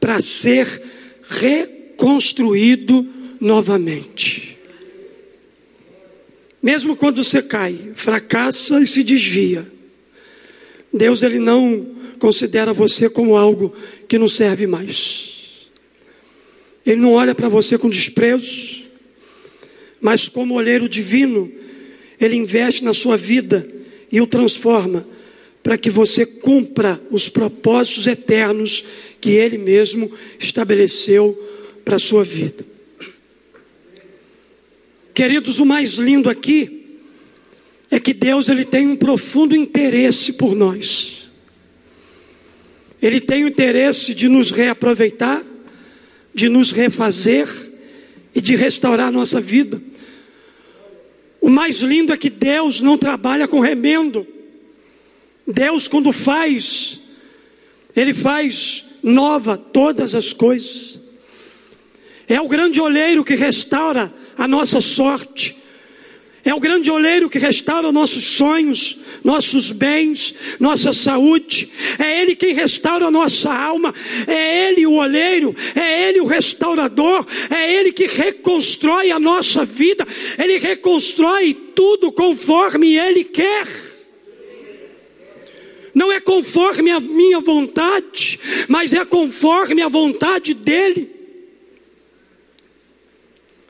para 0.04 0.20
ser 0.20 0.68
reconstruído 1.30 3.08
novamente. 3.40 4.58
Mesmo 6.62 6.94
quando 6.94 7.24
você 7.24 7.40
cai, 7.40 7.92
fracassa 7.94 8.82
e 8.82 8.86
se 8.86 9.02
desvia, 9.02 9.66
Deus 10.92 11.22
ele 11.22 11.38
não 11.38 11.86
considera 12.18 12.74
você 12.74 13.08
como 13.08 13.34
algo 13.34 13.74
que 14.06 14.18
não 14.18 14.28
serve 14.28 14.66
mais. 14.66 15.70
Ele 16.84 17.00
não 17.00 17.14
olha 17.14 17.34
para 17.34 17.48
você 17.48 17.78
com 17.78 17.88
desprezo, 17.88 18.84
mas 20.02 20.28
como 20.28 20.52
olheiro 20.52 20.86
divino, 20.86 21.50
ele 22.20 22.36
investe 22.36 22.84
na 22.84 22.92
sua 22.92 23.16
vida 23.16 23.66
e 24.12 24.20
o 24.20 24.26
transforma 24.26 25.08
para 25.62 25.78
que 25.78 25.88
você 25.88 26.26
cumpra 26.26 27.00
os 27.10 27.30
propósitos 27.30 28.06
eternos 28.06 28.84
que 29.24 29.30
Ele 29.30 29.56
mesmo 29.56 30.12
estabeleceu 30.38 31.32
para 31.82 31.96
a 31.96 31.98
sua 31.98 32.22
vida. 32.22 32.62
Queridos, 35.14 35.60
o 35.60 35.64
mais 35.64 35.94
lindo 35.94 36.28
aqui 36.28 36.98
é 37.90 37.98
que 37.98 38.12
Deus 38.12 38.50
ele 38.50 38.66
tem 38.66 38.86
um 38.86 38.96
profundo 38.96 39.56
interesse 39.56 40.34
por 40.34 40.54
nós. 40.54 41.30
Ele 43.00 43.18
tem 43.18 43.44
o 43.44 43.48
interesse 43.48 44.12
de 44.12 44.28
nos 44.28 44.50
reaproveitar, 44.50 45.42
de 46.34 46.50
nos 46.50 46.70
refazer 46.70 47.48
e 48.34 48.42
de 48.42 48.54
restaurar 48.54 49.10
nossa 49.10 49.40
vida. 49.40 49.80
O 51.40 51.48
mais 51.48 51.80
lindo 51.80 52.12
é 52.12 52.16
que 52.18 52.28
Deus 52.28 52.82
não 52.82 52.98
trabalha 52.98 53.48
com 53.48 53.60
remendo. 53.60 54.26
Deus, 55.46 55.88
quando 55.88 56.12
faz, 56.12 57.00
Ele 57.96 58.12
faz 58.12 58.83
nova 59.04 59.58
todas 59.58 60.14
as 60.14 60.32
coisas. 60.32 60.98
É 62.26 62.40
o 62.40 62.48
grande 62.48 62.80
olheiro 62.80 63.22
que 63.22 63.34
restaura 63.34 64.12
a 64.36 64.48
nossa 64.48 64.80
sorte. 64.80 65.62
É 66.42 66.54
o 66.54 66.60
grande 66.60 66.90
olheiro 66.90 67.30
que 67.30 67.38
restaura 67.38 67.90
nossos 67.90 68.22
sonhos, 68.22 68.98
nossos 69.22 69.72
bens, 69.72 70.34
nossa 70.60 70.92
saúde. 70.92 71.70
É 71.98 72.20
Ele 72.20 72.34
quem 72.34 72.54
restaura 72.54 73.06
a 73.06 73.10
nossa 73.10 73.52
alma. 73.52 73.94
É 74.26 74.68
Ele 74.68 74.86
o 74.86 74.92
olheiro. 74.92 75.54
É 75.74 76.08
Ele 76.08 76.20
o 76.20 76.26
restaurador. 76.26 77.26
É 77.50 77.74
Ele 77.74 77.92
que 77.92 78.06
reconstrói 78.06 79.10
a 79.10 79.18
nossa 79.18 79.64
vida. 79.64 80.06
Ele 80.38 80.58
reconstrói 80.58 81.54
tudo 81.74 82.12
conforme 82.12 82.94
Ele 82.94 83.24
quer. 83.24 83.93
Não 85.94 86.10
é 86.10 86.20
conforme 86.20 86.90
a 86.90 86.98
minha 86.98 87.40
vontade, 87.40 88.40
mas 88.68 88.92
é 88.92 89.04
conforme 89.04 89.80
a 89.82 89.88
vontade 89.88 90.52
dEle. 90.52 91.10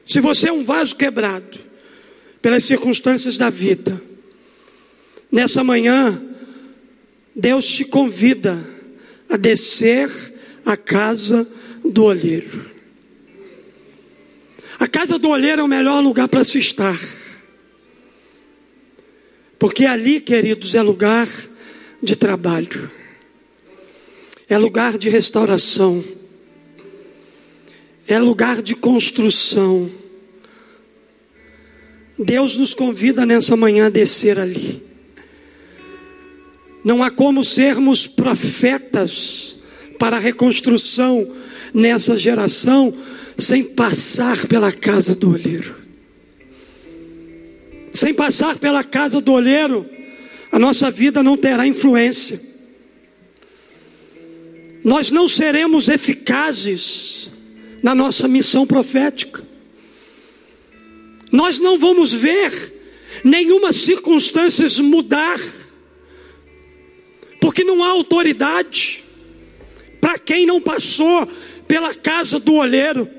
Se 0.05 0.21
você 0.21 0.49
é 0.49 0.53
um 0.53 0.65
vaso 0.65 0.97
quebrado, 0.97 1.59
pelas 2.45 2.65
circunstâncias 2.65 3.39
da 3.39 3.49
vida. 3.49 4.03
Nessa 5.33 5.65
manhã, 5.65 6.23
Deus 7.35 7.67
te 7.67 7.87
convida 7.87 8.63
a 9.31 9.39
descer 9.39 10.11
à 10.63 10.77
casa 10.77 11.49
do 11.83 12.05
olheiro. 12.05 12.71
A 14.79 14.87
casa 14.87 15.19
do 15.19 15.31
olheiro 15.31 15.63
é 15.63 15.65
o 15.65 15.69
melhor 15.69 16.03
lugar 16.03 16.29
para 16.29 16.45
se 16.45 16.59
estar. 16.59 17.01
Porque 19.59 19.87
ali, 19.87 20.21
queridos, 20.21 20.75
é 20.75 20.83
lugar 20.83 21.27
de 22.05 22.15
trabalho, 22.15 22.91
é 24.49 24.57
lugar 24.59 24.97
de 24.99 25.09
restauração, 25.09 26.05
é 28.07 28.19
lugar 28.19 28.63
de 28.63 28.75
construção 28.75 29.91
Deus 32.19 32.57
nos 32.57 32.75
convida 32.75 33.27
nessa 33.27 33.57
manhã 33.57 33.87
a 33.87 33.91
descer 33.91 34.39
ali. 34.39 34.83
Não 36.85 37.03
há 37.03 37.11
como 37.11 37.43
sermos 37.43 38.07
profetas 38.07 39.57
para 39.99 40.17
a 40.17 40.21
reconstrução 40.21 41.27
nessa 41.73 42.17
geração 42.17 42.95
sem 43.37 43.65
passar 43.65 44.47
pela 44.47 44.71
casa 44.71 45.15
do 45.15 45.33
olheiro. 45.33 45.75
Sem 47.93 48.15
passar 48.15 48.59
pela 48.59 48.85
casa 48.85 49.21
do 49.21 49.33
olheiro, 49.33 49.89
a 50.55 50.59
nossa 50.59 50.91
vida 50.91 51.23
não 51.23 51.37
terá 51.37 51.67
influência. 51.67 52.41
Nós 54.83 55.11
não 55.11 55.27
seremos 55.27 55.89
eficazes 55.89 57.31
na 57.83 57.95
nossa 57.95 58.29
missão 58.29 58.67
profética 58.67 59.45
nós 61.35 61.59
não 61.59 61.77
vamos 61.77 62.13
ver 62.13 62.53
nenhuma 63.25 63.73
circunstância 63.73 64.69
mudar, 64.85 65.37
porque 67.41 67.65
não 67.65 67.83
há 67.83 67.89
autoridade 67.89 69.03
para 70.01 70.17
quem 70.17 70.47
não 70.47 70.61
passou 70.61 71.27
pela 71.67 71.93
casa 71.93 72.39
do 72.39 72.55
olheiro. 72.55 73.11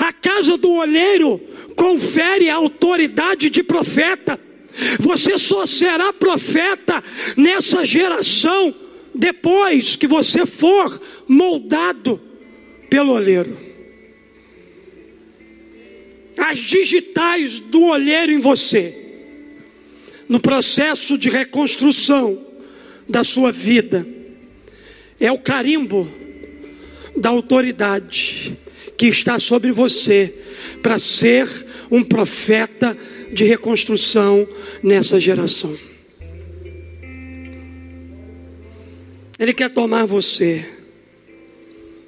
A 0.00 0.12
casa 0.12 0.56
do 0.56 0.72
olheiro 0.72 1.40
confere 1.76 2.50
a 2.50 2.56
autoridade 2.56 3.48
de 3.48 3.62
profeta. 3.62 4.40
Você 5.00 5.38
só 5.38 5.66
será 5.66 6.12
profeta 6.12 7.02
nessa 7.36 7.84
geração 7.84 8.74
depois 9.14 9.96
que 9.96 10.06
você 10.06 10.46
for 10.46 11.00
moldado 11.28 12.20
pelo 12.88 13.12
olheiro 13.12 13.72
as 16.36 16.58
digitais 16.58 17.58
do 17.58 17.84
olheiro 17.84 18.32
em 18.32 18.40
você, 18.40 18.94
no 20.28 20.40
processo 20.40 21.16
de 21.16 21.28
reconstrução 21.28 22.38
da 23.08 23.22
sua 23.22 23.52
vida, 23.52 24.06
é 25.20 25.30
o 25.30 25.38
carimbo 25.38 26.12
da 27.16 27.28
autoridade 27.28 28.56
que 28.96 29.06
está 29.06 29.38
sobre 29.38 29.70
você 29.70 30.34
para 30.82 30.98
ser 30.98 31.48
um 31.90 32.02
profeta 32.02 32.96
de 33.32 33.44
reconstrução 33.44 34.46
nessa 34.82 35.18
geração. 35.18 35.76
Ele 39.38 39.52
quer 39.52 39.70
tomar 39.70 40.06
você. 40.06 40.64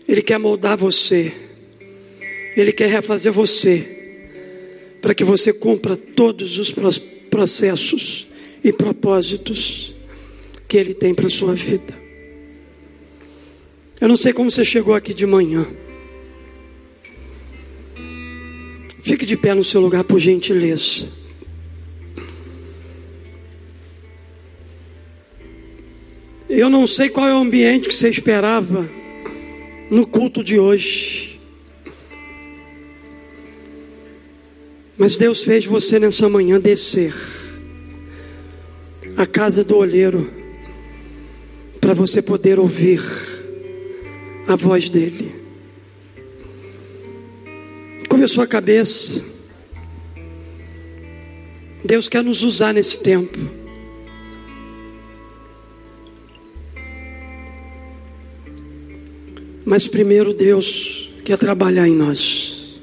Ele 0.07 0.23
quer 0.23 0.39
moldar 0.39 0.77
você, 0.77 1.33
Ele 2.57 2.73
quer 2.73 2.89
refazer 2.89 3.33
você, 3.33 3.87
para 5.01 5.15
que 5.15 5.25
você 5.25 5.53
cumpra 5.53 5.97
todos 5.97 6.59
os 6.59 6.73
processos 7.31 8.29
e 8.63 8.73
propósitos 8.73 9.95
que 10.69 10.77
Ele 10.77 10.95
tem 10.95 11.15
para 11.15 11.27
a 11.27 11.31
sua 11.31 11.55
vida. 11.55 11.95
Eu 14.01 14.09
não 14.09 14.17
sei 14.17 14.33
como 14.33 14.51
você 14.51 14.65
chegou 14.65 14.95
aqui 14.95 15.15
de 15.15 15.25
manhã. 15.25 15.67
Fique 19.05 19.27
de 19.27 19.37
pé 19.37 19.53
no 19.53 19.63
seu 19.63 19.83
lugar, 19.83 20.03
por 20.03 20.19
gentileza. 20.19 21.07
Eu 26.49 26.71
não 26.71 26.87
sei 26.87 27.11
qual 27.11 27.29
é 27.29 27.35
o 27.35 27.37
ambiente 27.37 27.87
que 27.87 27.95
você 27.95 28.09
esperava 28.09 28.89
no 29.91 30.07
culto 30.07 30.43
de 30.43 30.59
hoje. 30.59 31.39
Mas 34.97 35.17
Deus 35.17 35.45
fez 35.45 35.67
você 35.67 35.99
nessa 35.99 36.27
manhã 36.27 36.59
descer 36.59 37.13
a 39.19 39.27
casa 39.27 39.63
do 39.63 39.77
olheiro 39.77 40.33
para 41.79 41.93
você 41.93 42.23
poder 42.23 42.59
ouvir 42.59 43.03
a 44.49 44.57
voz 44.57 44.89
dele. 44.89 45.44
A 48.25 48.27
sua 48.27 48.47
cabeça. 48.47 49.23
Deus 51.85 52.09
quer 52.09 52.25
nos 52.25 52.43
usar 52.43 52.73
nesse 52.73 52.99
tempo. 52.99 53.39
Mas 59.63 59.87
primeiro 59.87 60.33
Deus 60.33 61.11
quer 61.23 61.37
trabalhar 61.37 61.87
em 61.87 61.95
nós. 61.95 62.81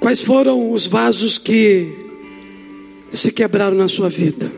Quais 0.00 0.20
foram 0.20 0.72
os 0.72 0.88
vasos 0.88 1.38
que 1.38 1.96
se 3.12 3.30
quebraram 3.30 3.76
na 3.76 3.86
sua 3.86 4.08
vida? 4.08 4.50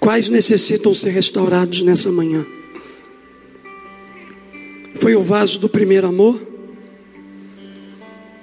Quais 0.00 0.30
necessitam 0.30 0.94
ser 0.94 1.10
restaurados 1.10 1.82
nessa 1.82 2.10
manhã? 2.10 2.46
Foi 5.04 5.14
o 5.14 5.20
vaso 5.20 5.60
do 5.60 5.68
primeiro 5.68 6.06
amor? 6.06 6.40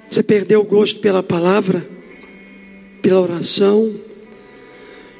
Você 0.08 0.22
perdeu 0.22 0.60
o 0.60 0.64
gosto 0.64 1.00
pela 1.00 1.20
palavra, 1.20 1.84
pela 3.02 3.20
oração, 3.20 3.92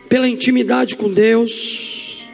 pela 0.08 0.28
intimidade 0.28 0.94
com 0.94 1.12
Deus? 1.12 2.24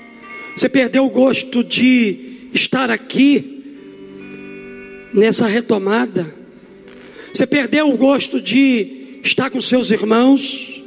Você 0.55 0.69
perdeu 0.69 1.07
o 1.07 1.09
gosto 1.09 1.65
de 1.65 2.51
estar 2.53 2.91
aqui 2.91 3.79
nessa 5.15 5.47
retomada. 5.47 6.31
Você 7.33 7.47
perdeu 7.47 7.89
o 7.89 7.97
gosto 7.97 8.43
de 8.43 9.21
estar 9.25 9.49
com 9.49 9.59
seus 9.59 9.91
irmãos. 9.91 10.83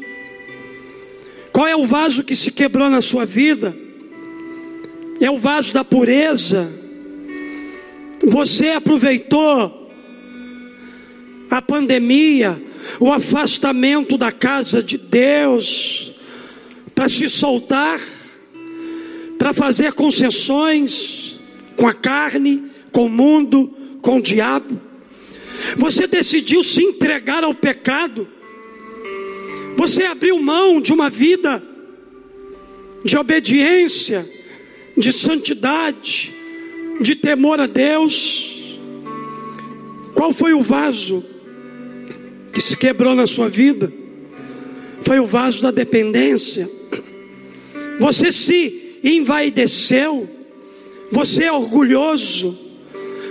Qual 1.52 1.68
é 1.68 1.76
o 1.76 1.88
vaso 1.88 2.24
que 2.24 2.36
se 2.36 2.52
quebrou 2.52 2.88
na 2.88 3.02
sua 3.02 3.26
vida? 3.26 3.76
É 5.20 5.32
o 5.32 5.40
vaso 5.40 5.74
da 5.74 5.84
pureza. 5.84 6.81
Você 8.26 8.70
aproveitou 8.70 9.92
a 11.50 11.62
pandemia, 11.62 12.62
o 13.00 13.12
afastamento 13.12 14.18
da 14.18 14.32
casa 14.32 14.82
de 14.82 14.98
Deus, 14.98 16.14
para 16.94 17.10
se 17.10 17.28
soltar 17.28 18.00
para 19.42 19.54
fazer 19.54 19.94
concessões 19.94 21.36
com 21.76 21.88
a 21.88 21.94
carne, 21.96 22.64
com 22.92 23.08
o 23.08 23.10
mundo, 23.10 23.76
com 24.00 24.18
o 24.18 24.22
diabo. 24.22 24.80
Você 25.78 26.06
decidiu 26.06 26.64
se 26.64 26.84
entregar 26.84 27.44
ao 27.44 27.52
pecado. 27.52 28.28
Você 29.76 30.04
abriu 30.04 30.38
mão 30.38 30.80
de 30.80 30.94
uma 30.94 31.10
vida 31.10 31.64
de 33.04 33.18
obediência, 33.18 34.30
de 34.96 35.12
santidade, 35.12 36.32
de 37.00 37.16
temor 37.16 37.60
a 37.60 37.68
Deus. 37.68 38.78
Qual 40.14 40.34
foi 40.34 40.54
o 40.54 40.62
vaso 40.62 41.24
que 42.54 42.62
se 42.62 42.76
quebrou 42.76 43.16
na 43.16 43.26
sua 43.26 43.50
vida? 43.50 43.92
Foi 45.02 45.20
o 45.20 45.26
vaso 45.26 45.64
da 45.64 45.72
dependência. 45.72 46.70
Você 48.00 48.32
se 48.32 49.00
envaideceu, 49.04 50.30
você 51.12 51.46
é 51.46 51.52
orgulhoso, 51.52 52.58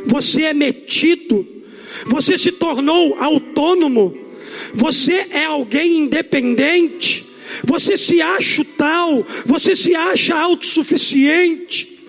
você 0.07 0.45
é 0.45 0.55
metido, 0.55 1.47
você 2.07 2.37
se 2.37 2.53
tornou 2.53 3.15
autônomo, 3.15 4.17
você 4.75 5.27
é 5.31 5.45
alguém 5.45 5.99
independente, 5.99 7.27
você 7.65 7.97
se 7.97 8.21
acha 8.21 8.65
tal, 8.77 9.25
você 9.45 9.75
se 9.75 9.95
acha 9.95 10.37
autossuficiente. 10.37 12.00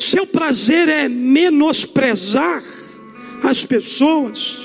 Seu 0.00 0.26
prazer 0.26 0.88
é 0.88 1.10
menosprezar 1.10 2.64
as 3.42 3.66
pessoas. 3.66 4.56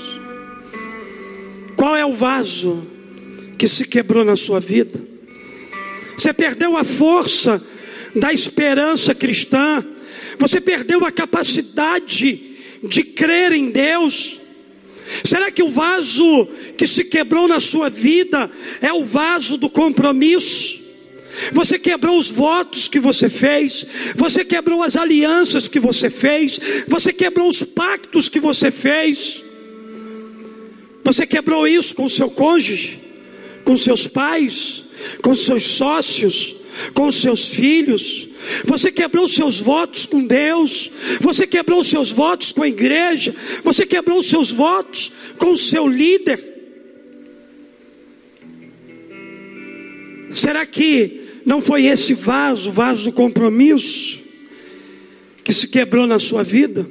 Qual 1.75 1.93
é 1.93 2.05
o 2.05 2.13
vaso 2.13 2.81
que 3.57 3.67
se 3.67 3.83
quebrou 3.83 4.23
na 4.23 4.38
sua 4.38 4.61
vida? 4.61 4.97
Você 6.17 6.31
perdeu 6.31 6.77
a 6.77 6.86
força 6.86 7.61
da 8.15 8.31
esperança 8.31 9.13
cristã, 9.13 9.86
você 10.39 10.61
perdeu 10.61 11.03
a 11.03 11.11
capacidade 11.11 12.55
de 12.81 13.03
crer 13.03 13.51
em 13.51 13.69
Deus. 13.69 14.39
Será 15.25 15.51
que 15.51 15.61
o 15.61 15.69
vaso 15.69 16.47
que 16.77 16.88
se 16.88 17.03
quebrou 17.03 17.45
na 17.45 17.59
sua 17.59 17.89
vida 17.89 18.49
é 18.81 18.93
o 18.93 19.03
vaso 19.03 19.57
do 19.57 19.69
compromisso? 19.69 20.84
Você 21.51 21.77
quebrou 21.77 22.17
os 22.17 22.29
votos 22.29 22.88
que 22.88 22.99
você 22.99 23.29
fez, 23.29 23.86
você 24.15 24.43
quebrou 24.43 24.81
as 24.81 24.95
alianças 24.95 25.67
que 25.67 25.79
você 25.79 26.09
fez, 26.09 26.59
você 26.88 27.11
quebrou 27.11 27.49
os 27.49 27.63
pactos 27.63 28.29
que 28.29 28.39
você 28.39 28.71
fez. 28.71 29.43
Você 31.03 31.27
quebrou 31.27 31.67
isso 31.67 31.93
com 31.93 32.09
seu 32.09 32.29
cônjuge, 32.29 32.99
com 33.63 33.77
seus 33.77 34.07
pais, 34.07 34.83
com 35.21 35.36
seus 35.36 35.63
sócios, 35.63 36.55
com 36.93 37.11
seus 37.11 37.53
filhos, 37.53 38.27
você 38.63 38.91
quebrou 38.91 39.27
seus 39.27 39.59
votos 39.59 40.05
com 40.05 40.25
Deus, 40.25 40.91
você 41.19 41.47
quebrou 41.47 41.83
seus 41.83 42.11
votos 42.11 42.51
com 42.51 42.63
a 42.63 42.67
igreja, 42.67 43.36
você 43.63 43.86
quebrou 43.86 44.21
seus 44.21 44.51
votos 44.51 45.11
com 45.38 45.51
o 45.51 45.57
seu 45.57 45.88
líder. 45.88 46.53
Será 50.29 50.65
que 50.65 51.24
não 51.45 51.61
foi 51.61 51.85
esse 51.85 52.15
vaso, 52.15 52.69
o 52.69 52.73
vaso 52.73 53.05
do 53.05 53.11
compromisso, 53.11 54.19
que 55.43 55.53
se 55.53 55.67
quebrou 55.67 56.07
na 56.07 56.17
sua 56.17 56.43
vida? 56.43 56.85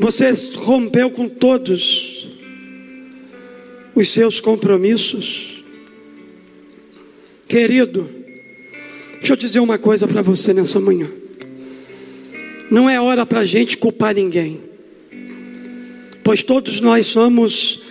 Você 0.00 0.30
rompeu 0.56 1.08
com 1.10 1.28
todos 1.28 2.28
os 3.94 4.12
seus 4.12 4.40
compromissos. 4.40 5.62
Querido, 7.46 8.10
deixa 9.14 9.32
eu 9.34 9.36
dizer 9.36 9.60
uma 9.60 9.78
coisa 9.78 10.08
para 10.08 10.20
você 10.20 10.52
nessa 10.52 10.80
manhã. 10.80 11.08
Não 12.70 12.90
é 12.90 13.00
hora 13.00 13.24
para 13.24 13.40
a 13.40 13.44
gente 13.44 13.78
culpar 13.78 14.14
ninguém, 14.14 14.60
pois 16.24 16.42
todos 16.42 16.80
nós 16.80 17.06
somos 17.06 17.82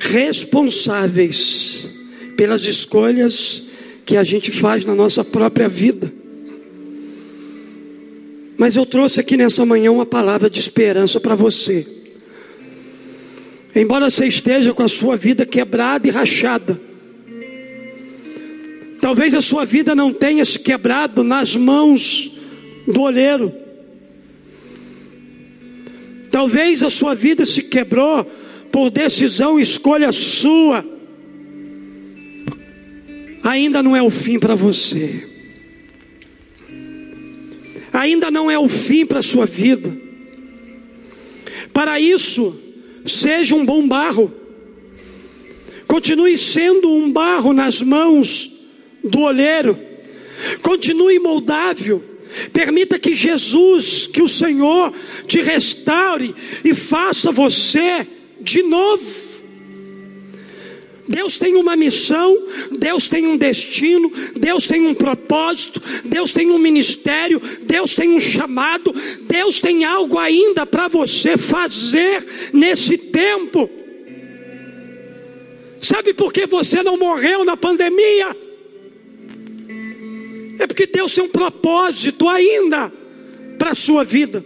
responsáveis 0.00 1.90
pelas 2.36 2.64
escolhas 2.66 3.67
que 4.08 4.16
a 4.16 4.24
gente 4.24 4.50
faz 4.50 4.86
na 4.86 4.94
nossa 4.94 5.22
própria 5.22 5.68
vida. 5.68 6.10
Mas 8.56 8.74
eu 8.74 8.86
trouxe 8.86 9.20
aqui 9.20 9.36
nessa 9.36 9.66
manhã 9.66 9.92
uma 9.92 10.06
palavra 10.06 10.48
de 10.48 10.58
esperança 10.58 11.20
para 11.20 11.34
você. 11.34 11.86
Embora 13.76 14.08
você 14.08 14.24
esteja 14.24 14.72
com 14.72 14.82
a 14.82 14.88
sua 14.88 15.14
vida 15.14 15.44
quebrada 15.44 16.08
e 16.08 16.10
rachada, 16.10 16.80
Talvez 18.98 19.32
a 19.34 19.42
sua 19.42 19.64
vida 19.64 19.94
não 19.94 20.12
tenha 20.12 20.44
se 20.44 20.58
quebrado 20.58 21.22
nas 21.22 21.54
mãos 21.54 22.32
do 22.86 23.02
olheiro. 23.02 23.54
Talvez 26.30 26.82
a 26.82 26.90
sua 26.90 27.14
vida 27.14 27.44
se 27.44 27.62
quebrou 27.62 28.24
por 28.72 28.90
decisão 28.90 29.58
e 29.58 29.62
escolha 29.62 30.10
sua. 30.10 30.84
Ainda 33.42 33.82
não 33.82 33.96
é 33.96 34.02
o 34.02 34.10
fim 34.10 34.38
para 34.38 34.54
você. 34.54 35.26
Ainda 37.92 38.30
não 38.30 38.50
é 38.50 38.58
o 38.58 38.68
fim 38.68 39.06
para 39.06 39.20
a 39.20 39.22
sua 39.22 39.46
vida. 39.46 39.96
Para 41.72 41.98
isso, 41.98 42.58
seja 43.06 43.54
um 43.54 43.64
bom 43.64 43.86
barro. 43.86 44.32
Continue 45.86 46.36
sendo 46.36 46.90
um 46.92 47.10
barro 47.10 47.52
nas 47.52 47.80
mãos 47.80 48.50
do 49.02 49.20
olheiro, 49.20 49.78
Continue 50.62 51.18
moldável. 51.18 52.02
Permita 52.52 52.98
que 52.98 53.14
Jesus, 53.14 54.06
que 54.06 54.22
o 54.22 54.28
Senhor 54.28 54.92
te 55.26 55.40
restaure 55.40 56.34
e 56.64 56.74
faça 56.74 57.32
você 57.32 58.06
de 58.40 58.62
novo. 58.62 59.37
Deus 61.08 61.38
tem 61.38 61.56
uma 61.56 61.74
missão, 61.74 62.36
Deus 62.78 63.08
tem 63.08 63.26
um 63.26 63.36
destino, 63.36 64.12
Deus 64.36 64.66
tem 64.66 64.86
um 64.86 64.94
propósito, 64.94 65.80
Deus 66.04 66.32
tem 66.32 66.50
um 66.50 66.58
ministério, 66.58 67.40
Deus 67.62 67.94
tem 67.94 68.10
um 68.10 68.20
chamado, 68.20 68.94
Deus 69.22 69.58
tem 69.60 69.84
algo 69.84 70.18
ainda 70.18 70.66
para 70.66 70.88
você 70.88 71.36
fazer 71.38 72.24
nesse 72.52 72.98
tempo. 72.98 73.70
Sabe 75.80 76.12
por 76.12 76.32
que 76.32 76.46
você 76.46 76.82
não 76.82 76.98
morreu 76.98 77.44
na 77.44 77.56
pandemia? 77.56 78.36
É 80.58 80.66
porque 80.66 80.86
Deus 80.86 81.14
tem 81.14 81.24
um 81.24 81.28
propósito 81.28 82.28
ainda 82.28 82.92
para 83.58 83.70
a 83.70 83.74
sua 83.74 84.04
vida. 84.04 84.44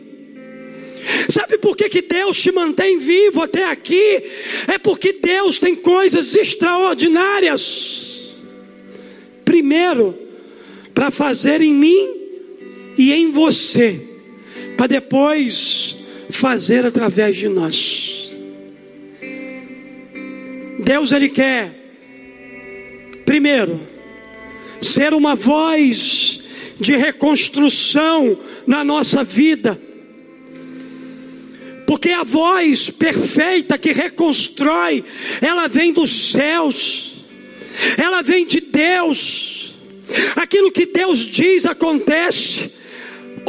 Sabe 1.28 1.59
por 1.59 1.76
que, 1.76 1.88
que 1.88 2.03
Deus 2.03 2.40
te 2.40 2.53
mantém 2.53 2.98
vivo 2.98 3.42
até 3.42 3.64
aqui? 3.64 4.22
É 4.68 4.78
porque 4.78 5.12
Deus 5.12 5.59
tem 5.59 5.74
coisas 5.74 6.34
extraordinárias. 6.34 8.34
Primeiro, 9.44 10.16
para 10.94 11.11
fazer 11.11 11.61
em 11.61 11.74
mim 11.74 12.09
e 12.96 13.12
em 13.12 13.30
você, 13.30 14.00
para 14.76 14.86
depois 14.86 15.96
fazer 16.30 16.86
através 16.86 17.36
de 17.36 17.48
nós. 17.48 18.38
Deus 20.78 21.12
ele 21.12 21.28
quer 21.28 21.80
primeiro 23.24 23.80
ser 24.80 25.14
uma 25.14 25.34
voz 25.34 26.40
de 26.78 26.96
reconstrução 26.96 28.36
na 28.66 28.84
nossa 28.84 29.22
vida 29.22 29.78
porque 31.93 32.09
a 32.09 32.22
voz 32.22 32.88
perfeita 32.88 33.76
que 33.76 33.93
reconstrói, 33.93 35.05
ela 35.43 35.68
vem 35.68 35.93
dos 35.93 36.32
céus, 36.32 37.12
ela 37.99 38.22
vem 38.22 38.47
de 38.47 38.62
Deus. 38.62 39.74
Aquilo 40.36 40.72
que 40.72 40.86
Deus 40.86 41.18
diz 41.18 41.66
acontece. 41.66 42.72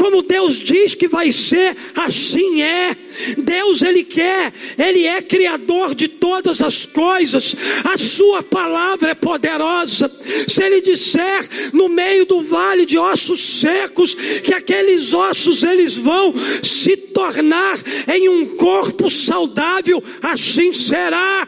Como 0.04 0.22
Deus 0.22 0.56
diz 0.56 0.94
que 0.94 1.08
vai 1.08 1.32
ser, 1.32 1.78
assim 1.96 2.62
é. 2.62 2.94
Deus 3.38 3.82
ele 3.82 4.04
quer, 4.04 4.52
ele 4.78 5.06
é 5.06 5.22
criador 5.22 5.96
de 5.96 6.10
todas 6.10 6.62
as 6.62 6.86
coisas. 6.86 7.56
A 7.86 7.98
sua 7.98 8.44
palavra 8.44 9.12
é 9.12 9.16
poderosa. 9.16 10.12
Se 10.46 10.62
ele 10.62 10.82
disser 10.82 11.48
no 11.72 11.88
meio 11.88 12.26
do 12.26 12.42
vale 12.42 12.86
de 12.86 12.98
ossos 12.98 13.42
secos 13.62 14.14
que 14.14 14.54
aqueles 14.54 15.14
ossos 15.14 15.64
eles 15.64 15.96
vão 15.96 16.34
se 16.62 16.98
tornar 16.98 17.80
em 18.14 18.28
um 18.28 18.58
corpo 18.58 19.10
saudável, 19.10 20.04
assim 20.22 20.74
será. 20.74 21.48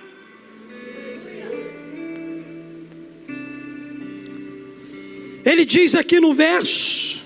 Ele 5.43 5.65
diz 5.65 5.93
aqui 5.93 6.21
no 6.21 6.33
verso 6.33 7.24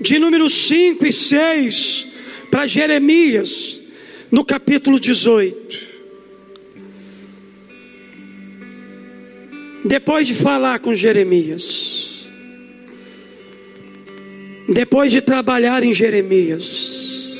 de 0.00 0.18
número 0.18 0.48
5 0.48 1.06
e 1.06 1.12
6 1.12 2.06
para 2.50 2.66
Jeremias, 2.66 3.80
no 4.30 4.44
capítulo 4.44 5.00
18. 5.00 5.86
Depois 9.84 10.26
de 10.26 10.34
falar 10.34 10.80
com 10.80 10.94
Jeremias, 10.94 12.26
depois 14.68 15.12
de 15.12 15.20
trabalhar 15.20 15.84
em 15.84 15.94
Jeremias, 15.94 17.36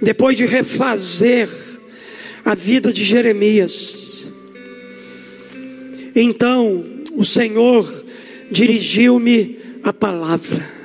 depois 0.00 0.36
de 0.36 0.46
refazer 0.46 1.48
a 2.44 2.54
vida 2.54 2.92
de 2.92 3.02
Jeremias, 3.02 4.30
então 6.14 6.84
o 7.16 7.24
Senhor 7.24 8.04
dirigiu-me 8.50 9.58
a 9.82 9.92
palavra. 9.92 10.79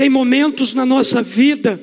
Tem 0.00 0.08
momentos 0.08 0.72
na 0.72 0.86
nossa 0.86 1.20
vida 1.20 1.78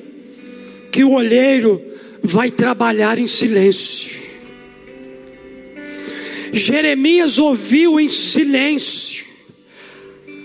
que 0.90 1.04
o 1.04 1.12
olheiro 1.12 1.80
vai 2.20 2.50
trabalhar 2.50 3.16
em 3.16 3.28
silêncio. 3.28 4.20
Jeremias 6.52 7.38
ouviu 7.38 8.00
em 8.00 8.08
silêncio 8.08 9.24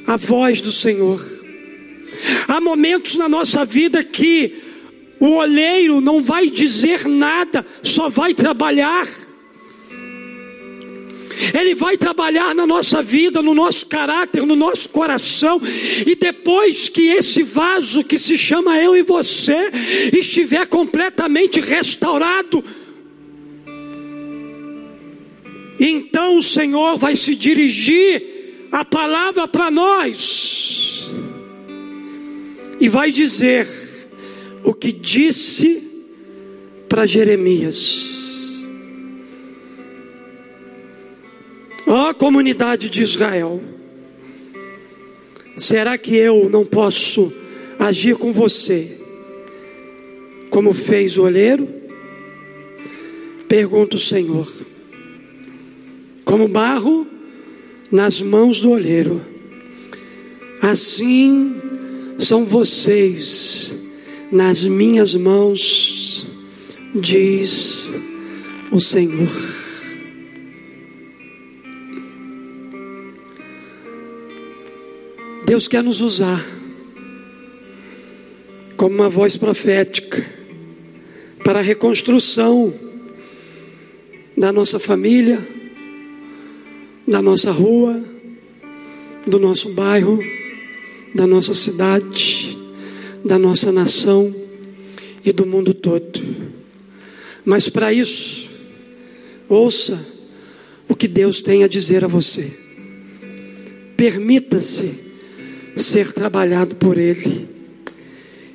a 0.06 0.16
voz 0.18 0.62
do 0.62 0.72
Senhor. 0.72 1.20
Há 2.48 2.62
momentos 2.62 3.16
na 3.16 3.28
nossa 3.28 3.66
vida 3.66 4.04
que 4.04 4.54
o 5.20 5.32
olheiro 5.32 6.00
não 6.00 6.22
vai 6.22 6.52
dizer 6.52 7.08
nada, 7.08 7.66
só 7.82 8.08
vai 8.08 8.36
trabalhar. 8.36 9.08
Ele 11.54 11.76
vai 11.76 11.98
trabalhar 11.98 12.54
na 12.54 12.66
nossa 12.66 13.02
vida, 13.02 13.42
no 13.42 13.54
nosso 13.54 13.86
caráter, 13.86 14.46
no 14.46 14.56
nosso 14.56 14.90
coração, 14.90 15.62
e 16.06 16.16
depois 16.16 16.90
que 16.90 17.10
esse 17.10 17.44
vaso 17.44 18.04
que 18.04 18.18
se 18.18 18.38
chama 18.38 18.78
eu 18.78 18.96
e 18.96 19.04
você 19.04 19.72
estiver 20.14 20.66
completamente 20.68 21.60
restaurado, 21.60 22.64
então 25.80 26.38
o 26.38 26.44
Senhor 26.44 26.98
vai 26.98 27.16
se 27.16 27.36
dirigir 27.36 28.68
a 28.72 28.86
palavra 28.86 29.48
para 29.48 29.70
nós 29.70 31.08
e 32.80 32.90
vai 32.90 33.12
dizer 33.12 33.68
o 34.64 34.74
que 34.74 34.92
disse 34.92 35.84
para 36.88 37.06
Jeremias. 37.06 38.23
Ó 41.86 42.10
oh, 42.10 42.14
comunidade 42.14 42.90
de 42.90 43.02
Israel, 43.02 43.62
será 45.58 45.98
que 45.98 46.16
eu 46.16 46.50
não 46.50 46.66
posso 46.66 47.32
agir 47.78 48.16
com 48.16 48.32
você 48.32 48.98
como 50.50 50.74
fez 50.74 51.18
o 51.18 51.24
olheiro? 51.24 51.68
Pergunta 53.48 53.96
o 53.96 54.00
Senhor. 54.00 54.48
Como 56.24 56.48
barro 56.48 57.06
nas 57.92 58.22
mãos 58.22 58.60
do 58.60 58.72
olheiro, 58.72 59.22
assim 60.62 61.56
são 62.18 62.46
vocês 62.46 63.76
nas 64.32 64.64
minhas 64.64 65.14
mãos, 65.14 66.28
diz 66.96 67.92
o 68.72 68.80
Senhor. 68.80 69.63
Deus 75.54 75.68
quer 75.68 75.84
nos 75.84 76.02
usar 76.02 76.44
como 78.76 78.96
uma 78.96 79.08
voz 79.08 79.38
profética 79.38 80.26
para 81.44 81.60
a 81.60 81.62
reconstrução 81.62 82.74
da 84.36 84.52
nossa 84.52 84.80
família, 84.80 85.48
da 87.08 87.22
nossa 87.22 87.52
rua, 87.52 88.04
do 89.28 89.38
nosso 89.38 89.70
bairro, 89.74 90.20
da 91.14 91.28
nossa 91.28 91.54
cidade, 91.54 92.58
da 93.24 93.38
nossa 93.38 93.72
nação 93.72 94.34
e 95.24 95.32
do 95.32 95.46
mundo 95.46 95.72
todo. 95.76 96.20
Mas 97.46 97.70
para 97.70 97.94
isso, 97.94 98.50
ouça 99.48 100.04
o 100.90 100.96
que 100.96 101.08
Deus 101.08 101.44
tem 101.44 101.64
a 101.64 101.68
dizer 101.68 102.04
a 102.04 102.08
você. 102.08 102.52
Permita-se 103.96 105.13
ser 105.76 106.12
trabalhado 106.12 106.76
por 106.76 106.98
Ele. 106.98 107.48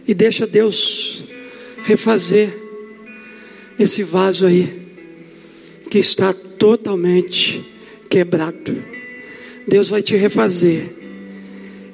E 0.06 0.14
deixa 0.14 0.46
Deus 0.46 1.24
refazer 1.82 2.52
esse 3.78 4.02
vaso 4.02 4.46
aí, 4.46 4.78
que 5.90 5.98
está 5.98 6.32
totalmente 6.32 7.64
quebrado. 8.08 8.82
Deus 9.66 9.88
vai 9.88 10.02
te 10.02 10.16
refazer 10.16 10.88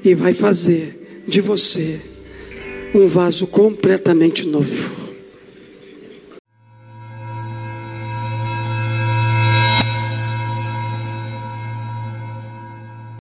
e 0.05 0.15
vai 0.15 0.33
fazer 0.33 1.23
de 1.27 1.41
você 1.41 2.01
um 2.95 3.07
vaso 3.07 3.47
completamente 3.47 4.47
novo. 4.47 5.04